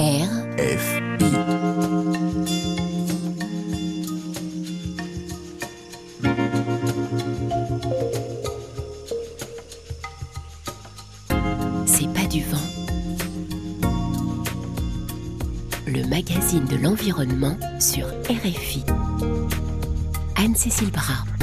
[0.00, 0.28] R.
[11.84, 12.56] C'est pas du vent.
[15.86, 18.82] Le magazine de l'environnement sur RFI.
[20.36, 21.39] Anne-Cécile Bras.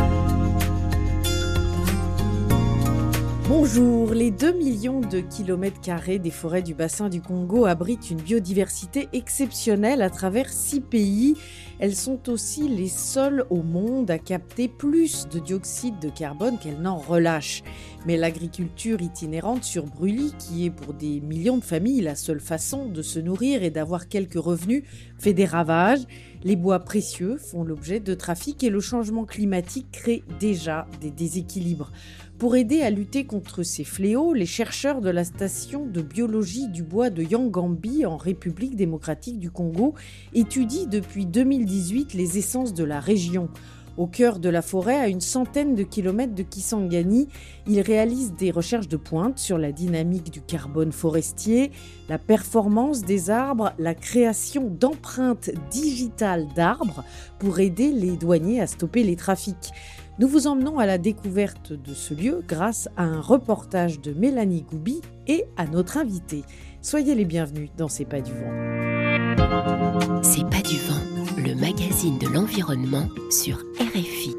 [3.49, 8.19] Bonjour, les 2 millions de kilomètres carrés des forêts du bassin du Congo abritent une
[8.19, 11.37] biodiversité exceptionnelle à travers six pays.
[11.79, 16.81] Elles sont aussi les seules au monde à capter plus de dioxyde de carbone qu'elles
[16.81, 17.63] n'en relâchent.
[18.05, 22.89] Mais l'agriculture itinérante sur brûlis, qui est pour des millions de familles la seule façon
[22.89, 24.83] de se nourrir et d'avoir quelques revenus,
[25.19, 26.05] fait des ravages.
[26.43, 31.91] Les bois précieux font l'objet de trafic et le changement climatique crée déjà des déséquilibres.
[32.37, 36.83] Pour aider à lutter contre ces fléaux, les chercheurs de la station de biologie du
[36.83, 39.95] bois de Yangambi en République démocratique du Congo
[40.35, 43.49] étudient depuis 2018 les essences de la région.
[43.97, 47.27] Au cœur de la forêt, à une centaine de kilomètres de Kisangani,
[47.65, 51.71] ils réalisent des recherches de pointe sur la dynamique du carbone forestier,
[52.07, 57.03] la performance des arbres, la création d'empreintes digitales d'arbres
[57.39, 59.71] pour aider les douaniers à stopper les trafics.
[60.19, 64.63] Nous vous emmenons à la découverte de ce lieu grâce à un reportage de Mélanie
[64.63, 66.43] Goubi et à notre invité.
[66.81, 70.23] Soyez les bienvenus dans C'est pas du vent.
[70.23, 71.03] C'est pas du vent.
[71.37, 74.35] Le magazine de l'environnement sur RFI.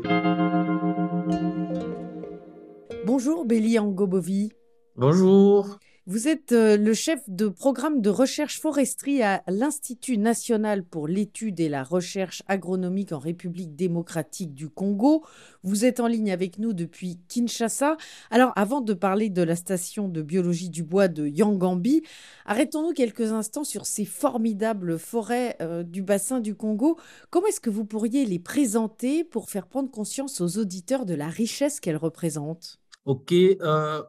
[3.07, 4.51] Bonjour Béli Angobovi.
[4.97, 5.79] Bonjour.
[6.11, 11.61] Vous êtes euh, le chef de programme de recherche foresterie à l'Institut national pour l'étude
[11.61, 15.23] et la recherche agronomique en République démocratique du Congo.
[15.65, 17.99] Vous êtes en ligne avec nous depuis Kinshasa.
[18.31, 22.01] Alors, avant de parler de la station de biologie du bois de Yangambi,
[22.47, 26.97] arrêtons-nous quelques instants sur ces formidables forêts euh, du bassin du Congo.
[27.29, 31.29] Comment est-ce que vous pourriez les présenter pour faire prendre conscience aux auditeurs de la
[31.29, 32.81] richesse qu'elles représentent?
[33.05, 33.33] OK.
[33.33, 34.03] euh,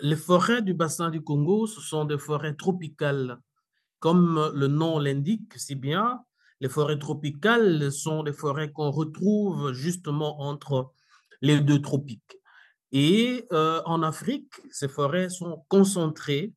[0.00, 3.38] les forêts du bassin du Congo, ce sont des forêts tropicales.
[4.00, 6.24] Comme le nom l'indique si bien,
[6.60, 10.92] les forêts tropicales sont des forêts qu'on retrouve justement entre
[11.40, 12.38] les deux tropiques.
[12.92, 16.52] Et euh, en Afrique, ces forêts sont concentrées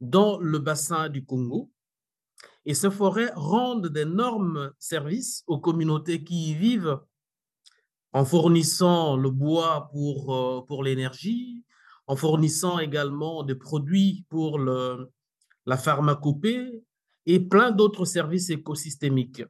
[0.00, 1.70] dans le bassin du Congo.
[2.64, 6.98] Et ces forêts rendent d'énormes services aux communautés qui y vivent
[8.12, 11.64] en fournissant le bois pour, euh, pour l'énergie,
[12.06, 16.82] en fournissant également des produits pour la pharmacopée
[17.26, 19.42] et plein d'autres services écosystémiques.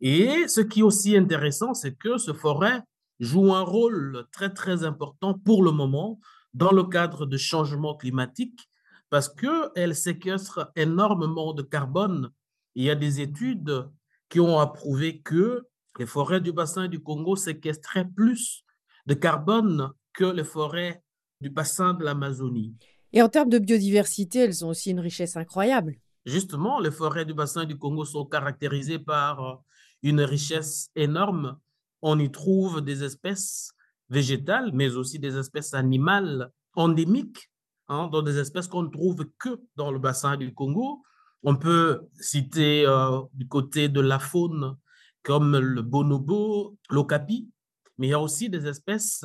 [0.00, 2.82] Et ce qui est aussi intéressant, c'est que ce forêt
[3.18, 6.18] joue un rôle très, très important pour le moment
[6.54, 8.68] dans le cadre de changement climatique
[9.10, 12.30] parce qu'elle séquestre énormément de carbone.
[12.74, 13.88] Il y a des études
[14.28, 15.66] qui ont approuvé que
[15.98, 18.64] les forêts du bassin du Congo séquestraient plus
[19.06, 21.02] de carbone que les forêts
[21.40, 22.74] du bassin de l'Amazonie.
[23.12, 25.96] Et en termes de biodiversité, elles ont aussi une richesse incroyable.
[26.26, 29.56] Justement, les forêts du bassin du Congo sont caractérisées par euh,
[30.02, 31.58] une richesse énorme.
[32.02, 33.72] On y trouve des espèces
[34.10, 37.50] végétales, mais aussi des espèces animales endémiques,
[37.88, 41.02] hein, dont des espèces qu'on ne trouve que dans le bassin du Congo.
[41.42, 44.76] On peut citer euh, du côté de la faune
[45.22, 47.50] comme le bonobo, l'okapi,
[47.98, 49.24] mais il y a aussi des espèces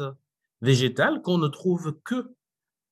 [0.61, 2.35] végétales qu'on ne trouve que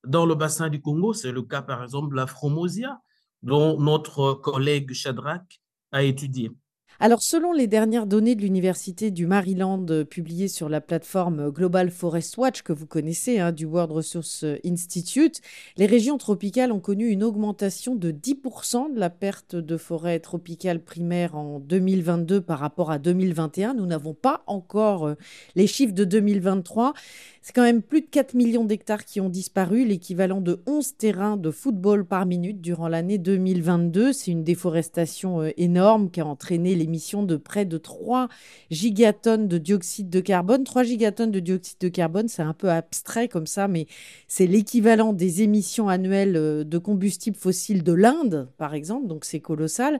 [0.06, 1.13] dans le bassin du Congo.
[1.13, 3.01] C'est le cas, par exemple, de la fromosia,
[3.41, 6.52] dont notre collègue Shadrach a étudié.
[7.00, 11.90] Alors, selon les dernières données de l'Université du Maryland euh, publiées sur la plateforme Global
[11.90, 15.42] Forest Watch que vous connaissez, hein, du World Resource Institute,
[15.76, 20.80] les régions tropicales ont connu une augmentation de 10% de la perte de forêts tropicales
[20.80, 23.74] primaires en 2022 par rapport à 2021.
[23.74, 25.16] Nous n'avons pas encore euh,
[25.56, 26.94] les chiffres de 2023.
[27.42, 31.38] C'est quand même plus de 4 millions d'hectares qui ont disparu, l'équivalent de 11 terrains
[31.38, 34.14] de football par minute durant l'année 2022.
[34.14, 38.29] C'est une déforestation euh, énorme qui a entraîné de près de 3
[38.72, 40.63] gigatonnes de dioxyde de carbone.
[40.63, 43.87] 3 gigatonnes de dioxyde de carbone, c'est un peu abstrait comme ça, mais
[44.28, 49.41] c'est l'équivalent des émissions annuelles euh, de combustibles fossiles de l'Inde, par exemple, donc c'est
[49.41, 49.99] colossal.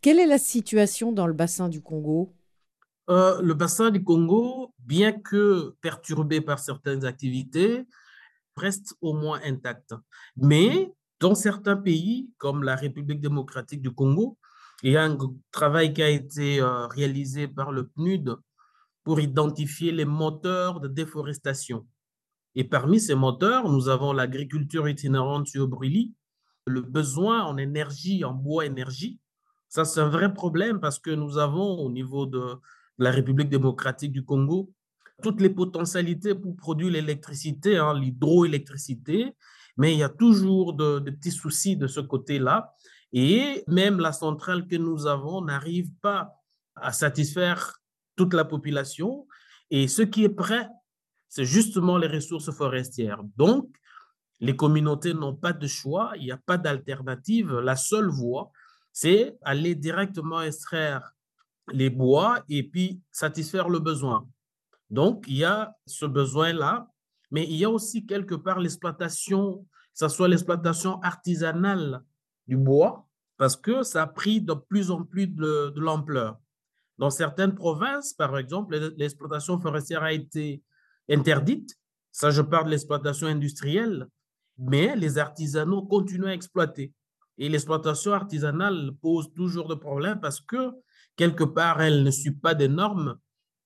[0.00, 2.32] Quelle est la situation dans le bassin du Congo?
[3.10, 7.84] Euh, le bassin du Congo, bien que perturbé par certaines activités,
[8.56, 9.94] reste au moins intact.
[10.36, 14.38] Mais dans certains pays, comme la République démocratique du Congo,
[14.82, 15.16] il y a un
[15.52, 18.36] travail qui a été euh, réalisé par le PNUD
[19.04, 21.86] pour identifier les moteurs de déforestation.
[22.54, 26.14] Et parmi ces moteurs, nous avons l'agriculture itinérante sur brûlis,
[26.66, 29.18] le besoin en énergie, en bois énergie.
[29.68, 32.56] Ça, c'est un vrai problème parce que nous avons au niveau de
[32.98, 34.72] la République démocratique du Congo
[35.22, 39.34] toutes les potentialités pour produire l'électricité, hein, l'hydroélectricité,
[39.76, 42.74] mais il y a toujours de, de petits soucis de ce côté-là.
[43.12, 46.32] Et même la centrale que nous avons n'arrive pas
[46.76, 47.80] à satisfaire
[48.16, 49.26] toute la population.
[49.70, 50.68] Et ce qui est prêt,
[51.28, 53.22] c'est justement les ressources forestières.
[53.36, 53.68] Donc,
[54.40, 57.58] les communautés n'ont pas de choix, il n'y a pas d'alternative.
[57.58, 58.50] La seule voie,
[58.92, 61.12] c'est aller directement extraire
[61.72, 64.26] les bois et puis satisfaire le besoin.
[64.88, 66.88] Donc, il y a ce besoin-là,
[67.30, 72.02] mais il y a aussi quelque part l'exploitation, que ce soit l'exploitation artisanale
[72.46, 73.06] du bois,
[73.36, 76.38] parce que ça a pris de plus en plus de, l'ampleur.
[76.98, 80.62] Dans certaines provinces, par exemple, l'exploitation forestière a été
[81.08, 81.78] interdite.
[82.12, 84.06] Ça, je parle de l'exploitation industrielle,
[84.58, 86.92] mais les artisanaux continuent à exploiter.
[87.38, 90.72] Et l'exploitation artisanale pose toujours de problèmes parce que,
[91.16, 93.18] quelque part, elle ne suit pas des normes.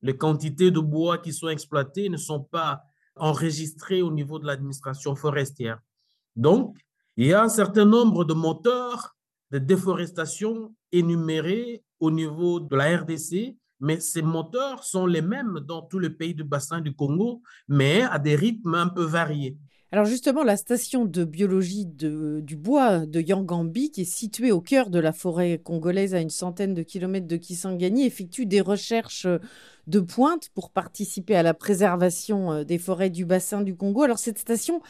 [0.03, 2.85] Les quantités de bois qui sont exploitées ne sont pas
[3.17, 5.81] enregistrées au niveau de l'administration forestière.
[6.37, 6.79] Donc,
[7.17, 9.17] il y a un certain nombre de moteurs
[9.51, 15.83] de déforestation énumérés au niveau de la RDC, mais ces moteurs sont les mêmes dans
[15.83, 19.57] tous les pays du bassin du Congo, mais à des rythmes un peu variés.
[19.93, 24.91] Alors justement, la station de biologie du bois de Yangambi, qui est située au cœur
[24.91, 29.29] de la forêt congolaise à une centaine de kilomètres de Kisangani, effectue des recherches
[29.87, 34.03] de pointe pour participer à la préservation euh, des forêts du bassin du Congo.
[34.03, 34.83] Alors cette station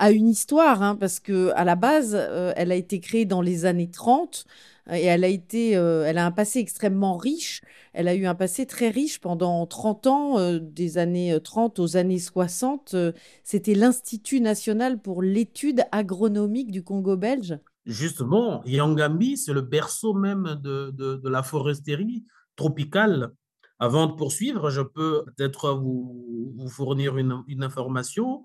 [0.00, 3.42] a une histoire, hein, parce que à la base, euh, elle a été créée dans
[3.42, 4.46] les années 30
[4.90, 7.60] et elle a été, euh, elle a un passé extrêmement riche.
[7.92, 11.98] Elle a eu un passé très riche pendant 30 ans, euh, des années 30 aux
[11.98, 12.96] années 60.
[13.44, 17.58] C'était l'Institut national pour l'étude agronomique du Congo belge.
[17.84, 22.24] Justement, Yangambi, c'est le berceau même de, de, la foresterie
[22.56, 23.32] tropicale.
[23.78, 28.44] Avant de poursuivre, je peux peut-être vous, fournir une information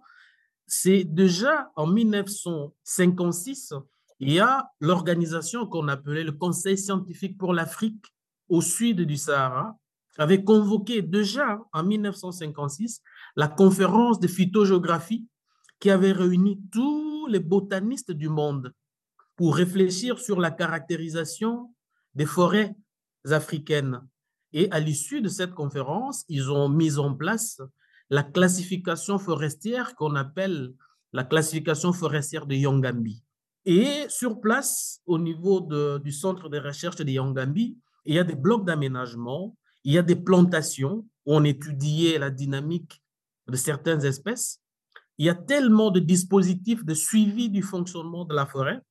[0.68, 3.74] c'est déjà en 1956,
[4.20, 8.14] il y a l'organisation qu'on appelait le Conseil scientifique pour l'Afrique
[8.50, 9.78] au sud du Sahara,
[10.18, 13.02] avait convoqué déjà en 1956
[13.36, 15.28] la conférence de phytogéographie
[15.80, 18.74] qui avait réuni tous les botanistes du monde
[19.36, 21.74] pour réfléchir sur la caractérisation
[22.14, 22.76] des forêts
[23.26, 24.02] africaines.
[24.54, 27.62] Et à l'issue de cette conférence, ils ont mis en place
[28.10, 30.74] la classification forestière qu'on appelle
[31.14, 33.24] la classification forestière de Yongambi.
[33.66, 38.24] Et sur place, au niveau de, du centre de recherche de Yongambi, il y a
[38.24, 43.02] des blocs d'aménagement, il y a des plantations où on étudiait la dynamique
[43.48, 44.62] de certaines espèces.
[45.18, 48.82] Il y a tellement de dispositifs de suivi du fonctionnement de la forêt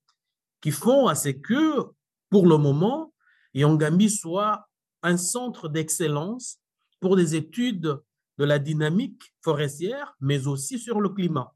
[0.61, 1.85] qui font à ce que,
[2.31, 3.13] pour le moment,
[3.53, 4.67] Yongambi soit
[5.03, 6.59] un centre d'excellence
[6.99, 8.01] pour des études
[8.39, 11.55] de la dynamique forestière, mais aussi sur le climat.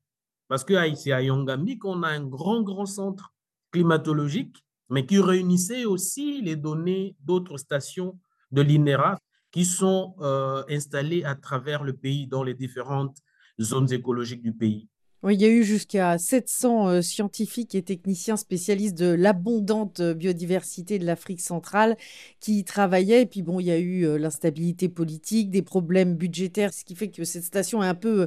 [0.49, 3.35] Parce que ici à Yongambi, on a un grand, grand centre
[3.71, 8.19] climatologique, mais qui réunissait aussi les données d'autres stations
[8.51, 9.19] de l'INERA
[9.51, 13.19] qui sont euh, installées à travers le pays dans les différentes
[13.61, 14.89] zones écologiques du pays.
[15.29, 21.05] Il y a eu jusqu'à 700 euh, scientifiques et techniciens spécialistes de l'abondante biodiversité de
[21.05, 21.97] l'Afrique centrale
[22.41, 23.23] qui y travaillaient.
[23.23, 26.95] Et puis bon, il y a eu euh, l'instabilité politique, des problèmes budgétaires, ce qui
[26.95, 28.27] fait que cette station est un peu euh,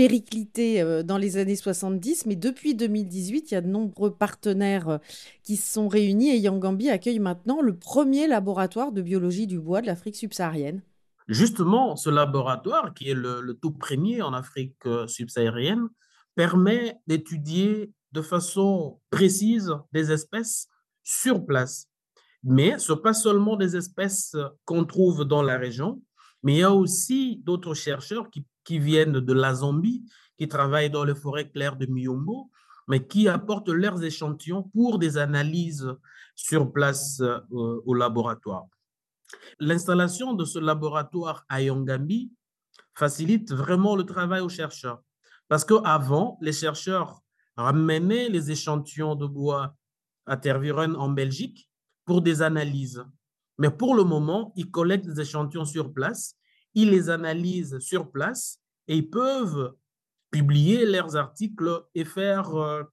[0.00, 2.24] périclitée euh, dans les années 70.
[2.24, 4.98] Mais depuis 2018, il y a de nombreux partenaires euh,
[5.42, 9.82] qui se sont réunis et Yangambi accueille maintenant le premier laboratoire de biologie du bois
[9.82, 10.80] de l'Afrique subsaharienne.
[11.28, 15.88] Justement, ce laboratoire, qui est le, tout premier en Afrique euh, subsaharienne,
[16.34, 20.68] permet d'étudier de façon précise des espèces
[21.02, 21.88] sur place.
[22.42, 26.02] Mais ce n'est pas seulement des espèces qu'on trouve dans la région,
[26.42, 28.44] mais il y a aussi d'autres chercheurs qui,
[28.78, 30.04] viennent de la Zambie,
[30.38, 32.52] qui travaillent dans les forêts claires de Miombo,
[32.86, 35.92] mais qui apportent leurs échantillons pour des analyses
[36.36, 38.66] sur place euh, au laboratoire.
[39.58, 42.30] L'installation de ce laboratoire à Yongambi
[42.94, 45.02] facilite vraiment le travail aux chercheurs.
[45.50, 47.24] Parce qu'avant, les chercheurs
[47.56, 49.74] ramenaient les échantillons de bois
[50.24, 51.68] à Tervuren en Belgique
[52.04, 53.04] pour des analyses.
[53.58, 56.36] Mais pour le moment, ils collectent des échantillons sur place,
[56.74, 59.74] ils les analysent sur place et ils peuvent
[60.30, 62.84] publier leurs articles et faire euh,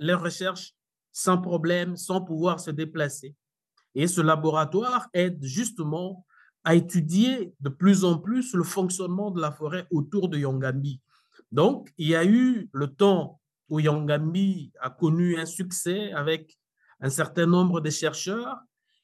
[0.00, 0.74] leurs recherches
[1.12, 3.36] sans problème, sans pouvoir se déplacer.
[3.94, 6.26] Et ce laboratoire aide justement
[6.64, 11.00] à étudier de plus en plus le fonctionnement de la forêt autour de Yongambi.
[11.52, 16.58] Donc, il y a eu le temps où Yangambi a connu un succès avec
[17.00, 18.58] un certain nombre de chercheurs.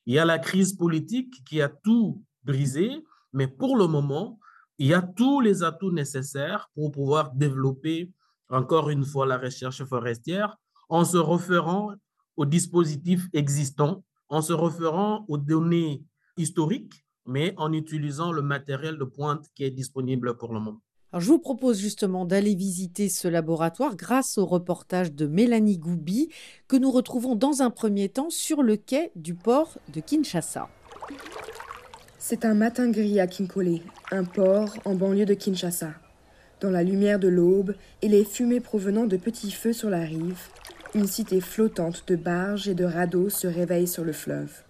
[0.07, 4.38] Il y a la crise politique qui a tout brisé, mais pour le moment,
[4.79, 8.11] il y a tous les atouts nécessaires pour pouvoir développer
[8.49, 10.57] encore une fois la recherche forestière
[10.88, 11.95] en se référant
[12.37, 16.05] aux dispositifs existants, en se référant aux données
[16.37, 20.83] historiques, mais en utilisant le matériel de pointe qui est disponible pour le moment.
[21.13, 26.29] Je vous propose justement d'aller visiter ce laboratoire grâce au reportage de Mélanie Goubi
[26.69, 30.69] que nous retrouvons dans un premier temps sur le quai du port de Kinshasa.
[32.19, 35.95] C'est un matin gris à Kinkole, un port en banlieue de Kinshasa.
[36.61, 40.41] Dans la lumière de l'aube et les fumées provenant de petits feux sur la rive,
[40.95, 44.65] une cité flottante de barges et de radeaux se réveille sur le fleuve.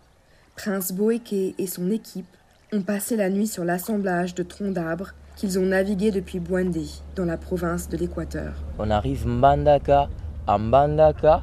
[0.55, 2.27] Prince Boeke et son équipe
[2.73, 7.27] ont passé la nuit sur l'assemblage de troncs d'arbres qu'ils ont navigué depuis Bwandi, dans
[7.27, 8.55] la province de l'Équateur.
[8.79, 10.09] On arrive Mbandaka,
[10.47, 11.43] à Mbandaka,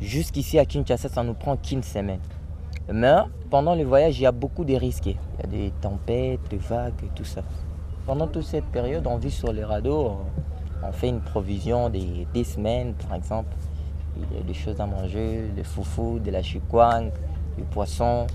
[0.00, 2.18] jusqu'ici à Kinshasa, ça nous prend qu'une semaine.
[2.92, 3.14] Mais
[3.48, 5.06] pendant le voyage, il y a beaucoup de risques.
[5.06, 7.42] Il y a des tempêtes, des vagues tout ça.
[8.06, 10.16] Pendant toute cette période, on vit sur les radeaux,
[10.82, 13.54] on fait une provision des, des semaines, par exemple.
[14.16, 17.12] Il y a des choses à manger, des foufou, de la chikwang,
[17.56, 18.26] du poisson.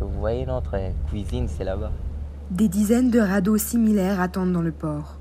[0.00, 0.76] Vous voyez, notre
[1.08, 1.92] cuisine, c'est là-bas.
[2.50, 5.18] Des dizaines de radeaux similaires attendent dans le port.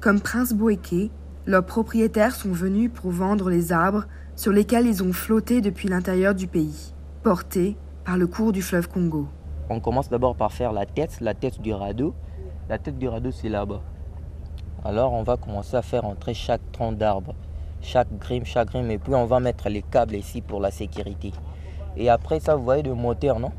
[0.00, 1.10] Comme Prince Boeke,
[1.44, 6.34] leurs propriétaires sont venus pour vendre les arbres sur lesquels ils ont flotté depuis l'intérieur
[6.34, 9.28] du pays, portés par le cours du fleuve Congo.
[9.68, 12.14] On commence d'abord par faire la tête, la tête du radeau.
[12.70, 13.82] La tête du radeau, c'est là-bas.
[14.82, 17.34] Alors, on va commencer à faire entrer chaque tronc d'arbre,
[17.82, 21.32] chaque grime, chaque grime, et puis on va mettre les câbles ici pour la sécurité.
[21.98, 23.52] Et après ça, vous voyez le moteur, non?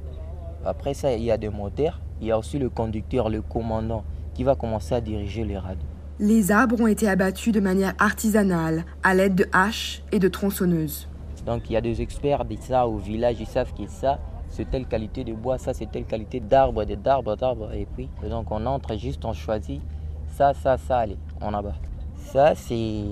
[0.66, 4.04] Après ça, il y a des moteurs il y a aussi le conducteur, le commandant,
[4.34, 5.86] qui va commencer à diriger les radeaux.
[6.20, 11.08] Les arbres ont été abattus de manière artisanale, à l'aide de haches et de tronçonneuses.
[11.46, 14.70] Donc il y a des experts de ça au village, ils savent que ça, c'est
[14.70, 17.74] telle qualité de bois, ça c'est telle qualité d'arbre, d'arbre, d'arbre.
[17.74, 19.82] Et puis, donc on entre juste, on choisit
[20.28, 21.76] ça, ça, ça, allez, on abat.
[22.16, 23.04] Ça c'est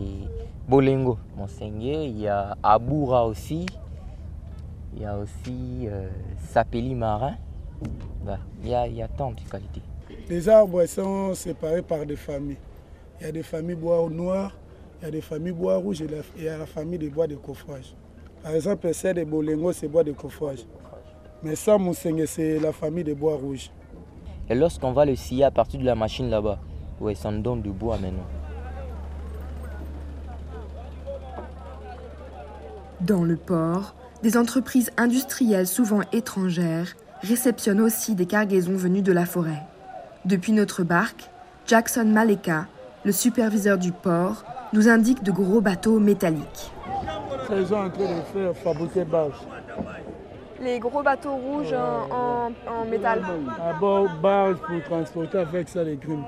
[0.67, 2.03] Bolengo, Monseigneur.
[2.03, 3.65] Il y a Aboura aussi.
[4.93, 7.35] Il y a aussi euh, Sapeli Marin.
[8.23, 9.81] Bah, il y, a, y a tant de qualités.
[10.29, 12.57] Les arbres sont séparés par des familles.
[13.19, 14.55] Il y a des familles bois noirs,
[15.01, 16.07] il y a des familles bois rouges et
[16.37, 17.95] il y a la famille des bois de coffrage.
[18.43, 20.65] Par exemple, celle de Bolengo, c'est bois de coffrage.
[21.43, 23.71] Mais ça, Monseigneur, c'est la famille des bois rouges.
[24.49, 26.59] Et lorsqu'on va le scier à partir de la machine là-bas,
[26.99, 28.25] ouais, ça nous donne du bois maintenant.
[33.01, 39.25] Dans le port, des entreprises industrielles souvent étrangères réceptionne aussi des cargaisons venues de la
[39.25, 39.63] forêt.
[40.25, 41.29] Depuis notre barque,
[41.65, 42.67] Jackson Maleka,
[43.05, 46.71] le superviseur du port, nous indique de gros bateaux métalliques.
[47.51, 49.05] Ils sont en train de faire fabriquer.
[50.61, 53.23] Les gros bateaux rouges en, en, métal.
[53.63, 56.25] À bord, barges pour transporter avec ça les grumes.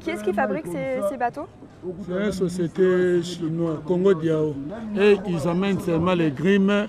[0.00, 1.46] Qui est-ce qui fabrique ces, ces bateaux
[2.06, 4.54] C'est une société chinoise, Congo Diao.
[4.96, 6.86] Et ils amènent seulement les grimes,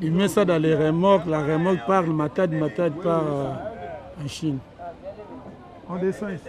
[0.00, 4.28] ils mettent ça dans les remorques, la remorque part, le matad, matad part euh, en
[4.28, 4.58] Chine.
[5.88, 6.42] On descend ici.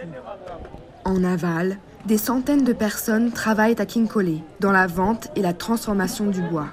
[1.04, 6.26] En aval, des centaines de personnes travaillent à Kinkole dans la vente et la transformation
[6.26, 6.66] du bois.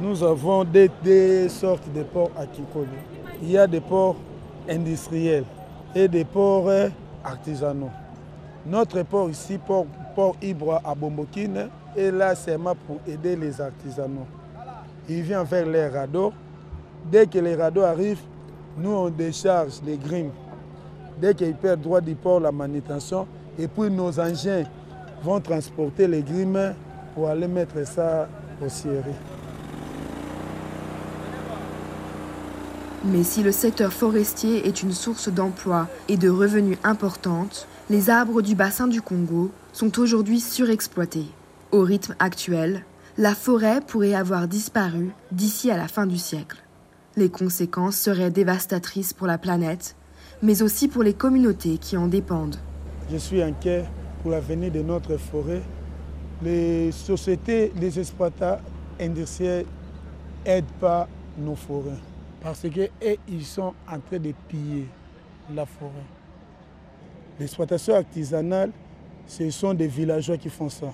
[0.00, 2.86] Nous avons des, des sortes de ports à Kinkole.
[3.42, 4.16] Il y a des ports
[4.68, 5.44] industriels
[5.94, 6.88] et des ports euh,
[7.24, 7.90] artisanaux.
[8.66, 14.26] Notre port ici, port, port Ibra à Bombokine, est là seulement pour aider les artisanaux.
[15.08, 16.32] Il vient vers les radeaux.
[17.10, 18.22] Dès que les radeaux arrivent,
[18.76, 20.32] nous on décharge les grimes.
[21.18, 23.26] Dès qu'ils perdent droit du port, la manutention,
[23.58, 24.64] et puis nos engins
[25.22, 26.74] vont transporter les grimes
[27.14, 28.28] pour aller mettre ça
[28.64, 29.39] aux scieries.
[33.02, 38.42] Mais si le secteur forestier est une source d'emploi et de revenus importante, les arbres
[38.42, 41.24] du bassin du Congo sont aujourd'hui surexploités.
[41.72, 42.84] Au rythme actuel,
[43.16, 46.58] la forêt pourrait avoir disparu d'ici à la fin du siècle.
[47.16, 49.96] Les conséquences seraient dévastatrices pour la planète,
[50.42, 52.56] mais aussi pour les communautés qui en dépendent.
[53.10, 53.84] Je suis inquiet
[54.20, 55.62] pour l'avenir de notre forêt.
[56.42, 58.58] Les sociétés, les exploitants
[59.00, 59.64] industriels
[60.44, 62.09] n'aident pas nos forêts
[62.42, 64.86] parce qu'ils sont en train de piller
[65.54, 65.90] la forêt.
[67.38, 68.70] L'exploitation artisanale,
[69.26, 70.92] ce sont des villageois qui font ça.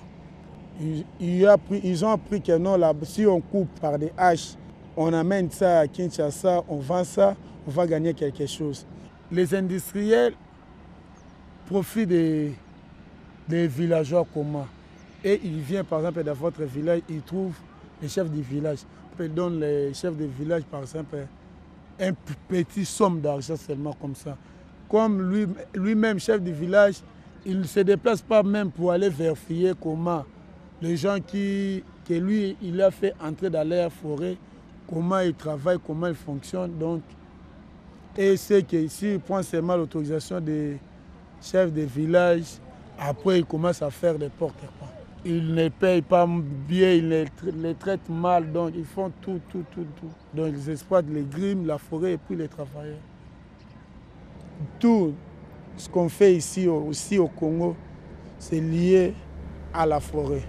[0.79, 4.55] Ils, ils ont appris que non, si on coupe par des haches,
[4.95, 7.35] on amène ça à Kinshasa, on vend ça,
[7.67, 8.85] on va gagner quelque chose.
[9.31, 10.33] Les industriels
[11.65, 12.53] profitent des,
[13.47, 14.67] des villageois communs.
[15.23, 17.53] et il vient par exemple dans votre village, il trouve
[18.01, 18.79] le chef du village.
[19.23, 21.17] Donne le chef du village par exemple
[21.99, 22.11] un
[22.47, 24.37] petit somme d'argent seulement comme ça.
[24.89, 27.01] Comme lui, lui-même, chef du village,
[27.45, 30.23] il ne se déplace pas même pour aller vérifier comment
[30.81, 34.37] les gens qui, que lui, il a fait entrer dans l'air forêt,
[34.87, 36.77] comment ils travaillent, comment ils fonctionnent.
[36.77, 37.01] Donc,
[38.15, 40.77] et c'est que s'il prend seulement l'autorisation des
[41.41, 42.45] chefs de village,
[42.99, 44.55] après il commence à faire des portes
[45.29, 49.85] Ils ne payent pas bien, ils les, traitent mal, donc ils font tout, tout, tout,
[49.99, 50.09] tout.
[50.33, 52.95] Donc ils exploitent les grimes, la forêt et puis les travailleurs.
[54.79, 55.13] Tout
[55.75, 57.75] ce qu'on fait ici aussi au Congo,
[58.39, 59.13] c'est lié
[59.73, 60.43] à la forêt.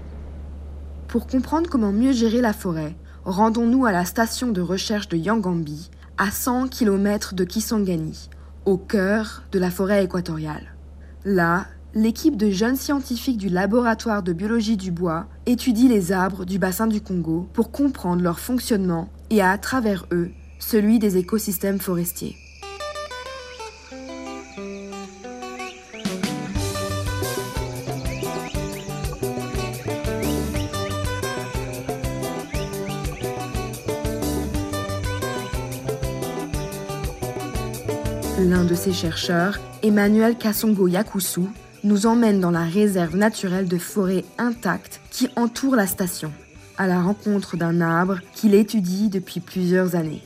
[1.08, 2.94] Pour comprendre comment mieux gérer la forêt,
[3.24, 8.30] rendons-nous à la station de recherche de Yangambi, à 100 km de Kisangani,
[8.64, 10.76] au cœur de la forêt équatoriale.
[11.24, 16.58] Là, l'équipe de jeunes scientifiques du laboratoire de biologie du bois étudie les arbres du
[16.58, 22.36] bassin du Congo pour comprendre leur fonctionnement et à travers eux celui des écosystèmes forestiers.
[38.40, 41.48] L'un de ces chercheurs, Emmanuel Kassongo Yakusu,
[41.84, 46.32] nous emmène dans la réserve naturelle de forêt intacte qui entoure la station,
[46.76, 50.22] à la rencontre d'un arbre qu'il étudie depuis plusieurs années.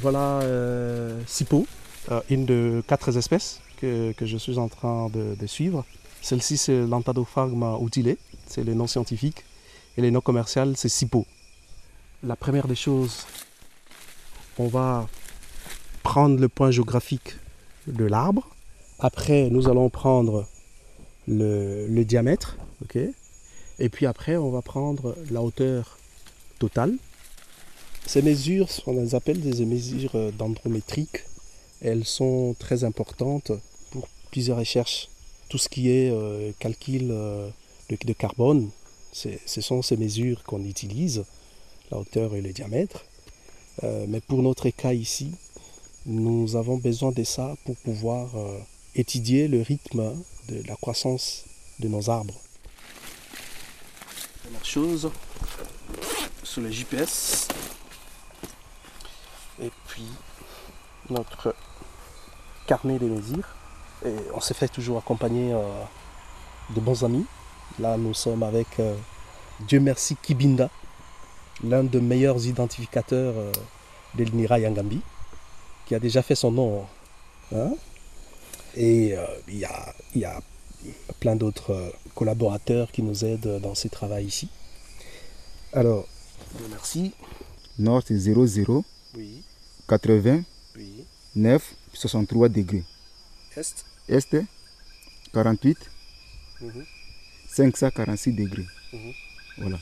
[0.00, 1.66] Voilà euh, Sipo,
[2.10, 5.84] euh, une de quatre espèces que, je suis en train de, suivre.
[6.22, 9.44] Celle-ci, c'est l'Antadophragma utilé, c'est le nom scientifique,
[9.96, 11.26] et le nom commercial, c'est Sipo.
[12.22, 13.26] La première des choses,
[14.58, 15.06] on va
[16.02, 17.36] prendre le point géographique
[17.86, 18.53] de l'arbre.
[18.98, 20.46] Après, nous allons prendre
[21.26, 22.56] le, diamètre.
[22.82, 22.98] ok?
[23.78, 25.98] Et puis après, on va prendre la hauteur
[26.58, 26.96] totale.
[28.06, 31.24] Ces mesures, on les appelle des mesures dendrométriques.
[31.80, 33.52] Elles sont très importantes
[33.90, 35.08] pour plusieurs recherches.
[35.48, 37.48] Tout ce qui est euh, calcul euh,
[37.90, 38.70] de, carbone,
[39.12, 41.24] ce sont ces mesures qu'on utilise,
[41.90, 43.04] la hauteur et le diamètre.
[43.82, 45.32] Euh, mais pour notre cas ici,
[46.06, 48.58] nous avons besoin de ça pour pouvoir euh,
[48.94, 50.14] étudier le rythme
[50.48, 51.44] de la croissance
[51.80, 52.34] de nos arbres.
[54.42, 55.10] Première chose,
[56.42, 57.48] sur le GPS,
[59.62, 60.06] et puis
[61.10, 61.54] notre
[62.66, 63.48] carnet de mesures.
[64.04, 65.82] Et on s'est fait toujours accompagner euh,
[66.74, 67.24] de bons amis.
[67.78, 68.94] Là, nous sommes avec euh,
[69.60, 70.68] Dieu merci Kibinda,
[71.62, 73.34] l'un des meilleurs identificateurs
[74.14, 75.00] de l'INIRA Yangambi
[75.86, 76.86] qui a déjà fait son nom.
[77.54, 77.72] Hein.
[78.76, 80.40] Et euh, il y, a, y, a,
[81.20, 84.48] plein d'autres euh, collaborateurs qui nous aident dans ce travail ici.
[85.72, 86.06] Alors,
[86.70, 87.12] merci.
[87.78, 88.84] Nord, c'est 00,
[89.16, 89.42] oui.
[89.88, 90.42] 80,
[90.76, 91.04] oui.
[91.36, 92.84] 9, 63 degrés.
[93.56, 94.36] Est Est,
[95.32, 95.78] 48,
[97.48, 98.66] 546 degrés.
[98.92, 99.12] Mhm.
[99.58, 99.78] Voilà.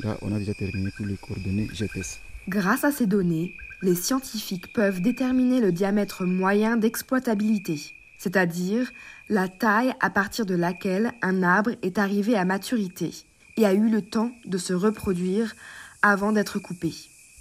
[0.00, 2.18] Là, on a déjà terminé pour les coordonnées GPS.
[2.48, 7.78] Grâce à ces données, les scientifiques peuvent déterminer le diamètre moyen d'exploitabilité,
[8.22, 8.92] c'est-à-dire
[9.28, 13.10] la taille à partir de laquelle un arbre est arrivé à maturité
[13.56, 15.56] et a eu le temps de se reproduire
[16.02, 16.92] avant d'être coupé.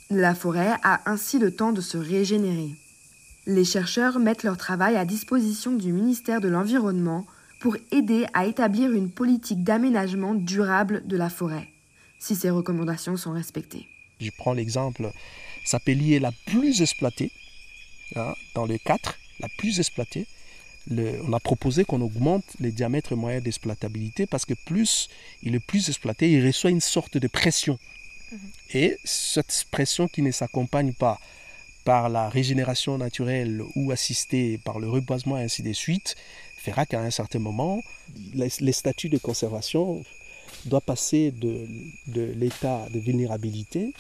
[0.09, 2.71] La forêt a ainsi le temps de se régénérer.
[3.45, 7.27] Les chercheurs mettent leur travail à disposition du ministère de l'Environnement
[7.59, 11.69] pour aider à établir une politique d'aménagement durable de la forêt,
[12.17, 13.87] si ces recommandations sont respectées.
[14.19, 15.11] Je prends l'exemple
[15.63, 17.31] Sapelli est la plus exploitée.
[18.15, 20.25] Hein, dans les quatre, la plus exploitée.
[20.89, 25.09] On a proposé qu'on augmente les diamètres moyens d'exploitabilité parce que plus
[25.43, 27.77] il est plus exploité, il reçoit une sorte de pression.
[28.31, 28.39] Mhm.
[28.73, 31.19] Et cette pression qui ne s'accompagne pas
[31.83, 36.15] par la régénération naturelle ou assistée par le reboisement et ainsi de suite,
[36.57, 37.81] fera qu'à un certain moment,
[38.33, 40.03] les, statuts de conservation
[40.65, 41.67] doivent passer de,
[42.07, 43.93] de l'état de vulnérabilité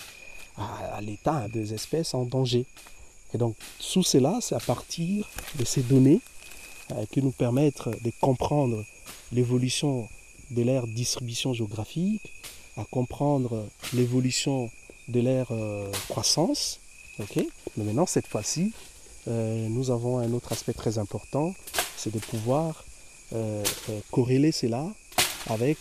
[0.57, 2.65] à, l'état des espèces en danger.
[3.33, 6.19] Et donc, sous cela, c'est à partir de ces données
[6.91, 8.83] euh, que nous permettent de comprendre
[9.31, 10.07] l'évolution
[10.51, 12.21] de l'ère distribution géographique,
[12.77, 14.69] à comprendre l'évolution
[15.07, 16.79] de l'ère euh, croissance.
[17.77, 18.73] Mais maintenant, cette fois-ci,
[19.27, 21.53] euh, nous avons un autre aspect très important,
[21.97, 22.85] c'est de pouvoir
[24.09, 24.85] corréler cela
[25.47, 25.77] avec,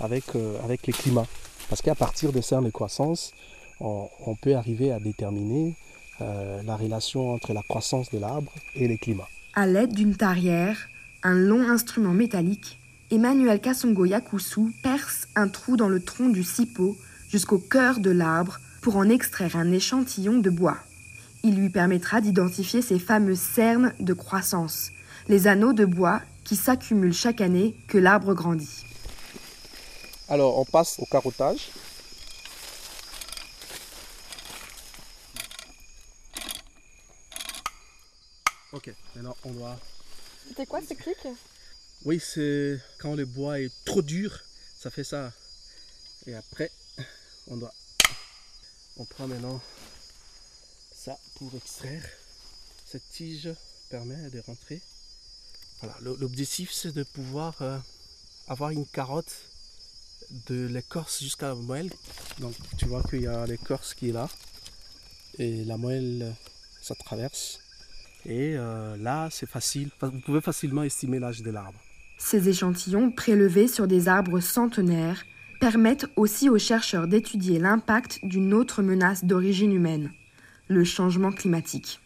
[0.00, 0.24] avec,
[0.62, 1.26] avec les climats.
[1.70, 3.32] Parce qu'à partir de cernes de croissance,
[3.80, 5.74] on, peut arriver à déterminer
[6.20, 9.28] euh, la relation entre la croissance de l'arbre et les climats.
[9.54, 10.88] À l'aide d'une tarière,
[11.22, 12.78] un long instrument métallique,
[13.10, 16.96] Emmanuel Kasongo Yakusu perce un trou dans le tronc du sipo
[17.28, 20.78] jusqu'au cœur de l'arbre pour en extraire un échantillon de bois.
[21.42, 24.90] Il lui permettra d'identifier ces fameuses cernes de croissance,
[25.28, 28.86] les anneaux de bois qui s'accumulent chaque année que l'arbre grandit.
[30.30, 31.68] Alors on passe au carottage.
[38.72, 39.78] Ok, maintenant on doit.
[40.48, 41.18] C'était quoi ce clic?
[42.04, 44.42] Oui, c'est quand le bois est trop dur,
[44.78, 45.32] ça fait ça.
[46.26, 46.70] Et après,
[47.48, 47.74] on doit.
[48.96, 49.60] On prend maintenant
[50.94, 52.02] ça pour extraire.
[52.86, 53.50] Cette tige
[53.90, 54.80] permet de rentrer.
[55.80, 57.78] Voilà, l'objectif c'est de pouvoir euh,
[58.48, 59.34] avoir une carotte
[60.46, 61.90] de l'écorce jusqu'à la moelle.
[62.38, 64.30] Donc tu vois qu'il y a l'écorce qui est là.
[65.38, 66.34] Et la moelle,
[66.80, 67.61] ça traverse.
[68.26, 69.90] Et euh, là, c'est facile.
[70.00, 71.78] Vous pouvez facilement estimer l'âge de l'arbre.
[72.18, 75.24] Ces échantillons prélevés sur des arbres centenaires
[75.60, 80.12] permettent aussi aux chercheurs d'étudier l'impact d'une autre menace d'origine humaine,
[80.68, 82.00] le changement climatique.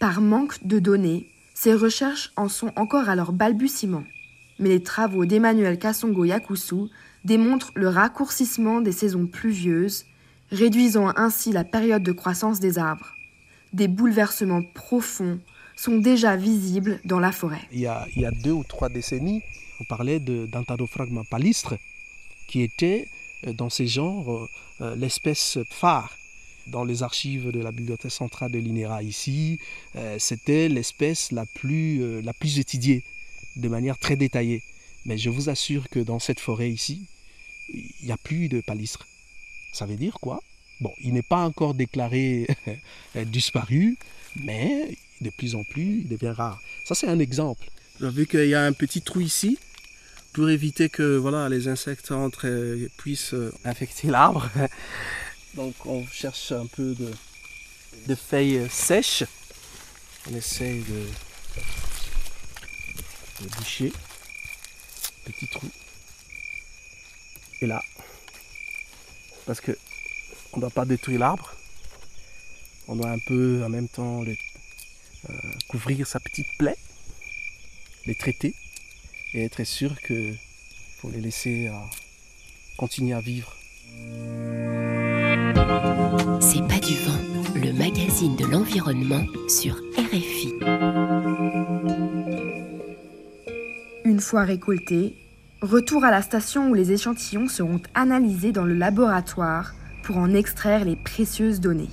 [0.00, 4.04] Par manque de données, ces recherches en sont encore à leur balbutiement.
[4.58, 6.90] Mais les travaux d'Emmanuel Kasongo Yakusu
[7.24, 10.06] démontrent le raccourcissement des saisons pluvieuses,
[10.50, 13.12] réduisant ainsi la période de croissance des arbres.
[13.72, 15.40] Des bouleversements profonds
[15.76, 17.60] sont déjà visibles dans la forêt.
[17.72, 18.06] Il y a,
[18.42, 19.42] deux ou trois décennies,
[19.80, 21.76] on parlait d'Antadophragma palistre,
[22.48, 23.08] qui était
[23.46, 24.48] euh, dans ces genres euh,
[24.80, 26.16] euh, l'espèce phare
[26.66, 29.58] dans les archives de la bibliothèque centrale de l'INERA ici,
[30.18, 33.02] c'était l'espèce la plus, la plus étudiée
[33.56, 34.62] de manière très détaillée.
[35.04, 37.06] Mais je vous assure que dans cette forêt ici,
[37.70, 39.08] il n'y a plus de palistre.
[39.72, 40.42] Ça veut dire quoi?
[40.80, 42.46] Bon, il n'est pas encore déclaré
[43.26, 43.98] disparu,
[44.36, 46.60] mais de plus en plus, il devient rare.
[46.84, 47.68] Ça, c'est un exemple.
[48.00, 49.58] Vu qu'il y a un petit trou ici,
[50.32, 52.12] pour éviter que voilà, les insectes
[52.96, 54.48] puissent infecter l'arbre.
[55.54, 56.94] Donc, on cherche un peu
[58.06, 59.24] de, feuilles sèches.
[60.30, 61.06] On essaye de,
[63.44, 63.92] de.
[65.24, 65.68] Petit trou.
[67.60, 67.82] Et là,
[69.44, 69.76] parce que
[70.52, 71.54] on ne doit pas détruire l'arbre.
[72.88, 75.34] On doit un peu en même temps euh,
[75.68, 76.76] couvrir sa petite plaie,
[78.06, 78.54] les traiter
[79.34, 80.34] et être sûr que
[80.98, 81.72] faut les laisser euh,
[82.76, 83.54] continuer à vivre.
[86.40, 87.20] C'est pas du vent,
[87.54, 90.54] le magazine de l'environnement sur RFI.
[94.04, 95.14] Une fois récoltés,
[95.62, 100.84] retour à la station où les échantillons seront analysés dans le laboratoire pour en extraire
[100.84, 101.90] les précieuses données.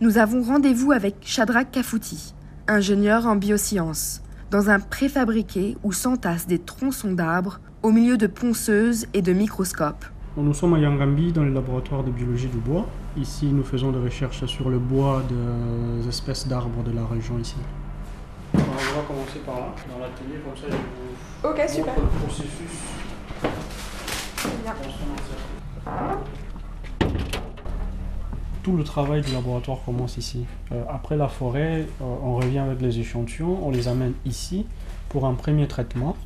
[0.00, 2.34] Nous avons rendez-vous avec Shadrach Kafouti,
[2.68, 9.06] ingénieur en biosciences, dans un préfabriqué où s'entassent des tronçons d'arbres au milieu de ponceuses
[9.14, 10.04] et de microscopes.
[10.36, 12.86] Nous sommes à Yangambi dans le laboratoire de biologie du bois.
[13.16, 17.54] Ici, nous faisons des recherches sur le bois des espèces d'arbres de la région ici.
[18.54, 21.94] on va commencer par là, dans l'atelier, comme ça je vous Ok, super.
[21.96, 22.80] le processus.
[24.64, 24.74] Bien.
[28.64, 30.46] Tout le travail du laboratoire commence ici.
[30.72, 34.64] Euh, après la forêt, euh, on revient avec les échantillons, on les amène ici
[35.10, 36.16] pour un premier traitement.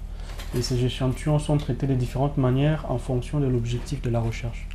[0.57, 4.69] Et ces échantillons sont traités de différentes manières en fonction de l'objectif de la recherche.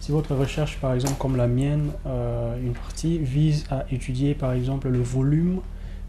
[0.00, 4.54] Si votre recherche, par exemple, comme la mienne, euh, une partie vise à étudier, par
[4.54, 5.60] exemple, le volume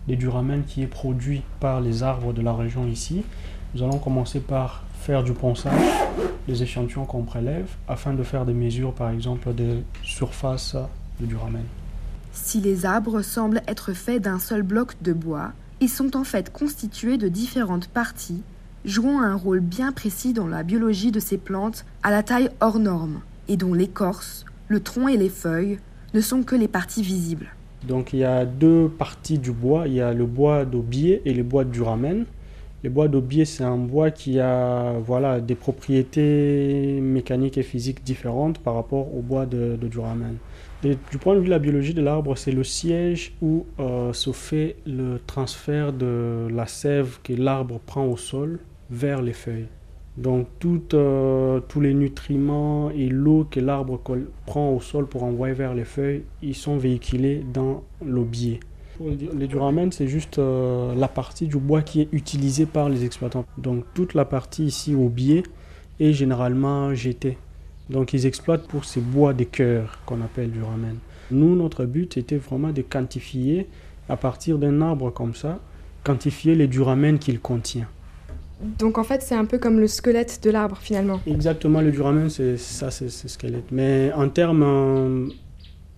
[0.07, 3.25] des duramen qui est produit par les arbres de la région ici,
[3.73, 5.81] nous allons commencer par faire du ponçage
[6.47, 10.75] des échantillons qu'on prélève afin de faire des mesures, par exemple, de surface
[11.19, 11.63] de duramen.
[12.33, 16.51] Si les arbres semblent être faits d'un seul bloc de bois, ils sont en fait
[16.51, 18.41] constitués de différentes parties,
[18.85, 22.79] jouant un rôle bien précis dans la biologie de ces plantes à la taille hors
[22.79, 25.79] norme, et dont l'écorce, le tronc et les feuilles
[26.13, 27.49] ne sont que les parties visibles.
[27.87, 31.33] Donc il y a deux parties du bois, il y a le bois d'aubier et
[31.33, 32.25] le bois de duramen.
[32.83, 38.59] Le bois d'aubier, c'est un bois qui a voilà, des propriétés mécaniques et physiques différentes
[38.59, 40.35] par rapport au bois de, de duramen.
[40.83, 44.33] Du point de vue de la biologie de l'arbre, c'est le siège où euh, se
[44.33, 49.67] fait le transfert de la sève que l'arbre prend au sol vers les feuilles.
[50.17, 50.47] Donc
[50.93, 54.01] euh, tous les nutriments et l'eau que l'arbre
[54.45, 58.59] prend au sol pour envoyer vers les feuilles, ils sont véhiculés dans l'aubier.
[58.99, 62.89] Les du- Les duramen, c'est juste euh, la partie du bois qui est utilisée par
[62.89, 63.45] les exploitants.
[63.57, 65.43] Donc toute la partie ici au biais
[65.99, 67.37] est généralement jetée.
[67.89, 70.95] Donc ils exploitent pour ces bois de cœur qu'on appelle duramen.
[71.31, 73.67] Nous, notre but était vraiment de quantifier
[74.09, 75.59] à partir d'un arbre comme ça,
[76.03, 77.87] quantifier les duramen qu'il contient.
[78.79, 81.19] Donc en fait, c'est un peu comme le squelette de l'arbre finalement.
[81.27, 83.71] Exactement, le duramen, c'est ça, c'est le squelette.
[83.71, 85.31] Mais en termes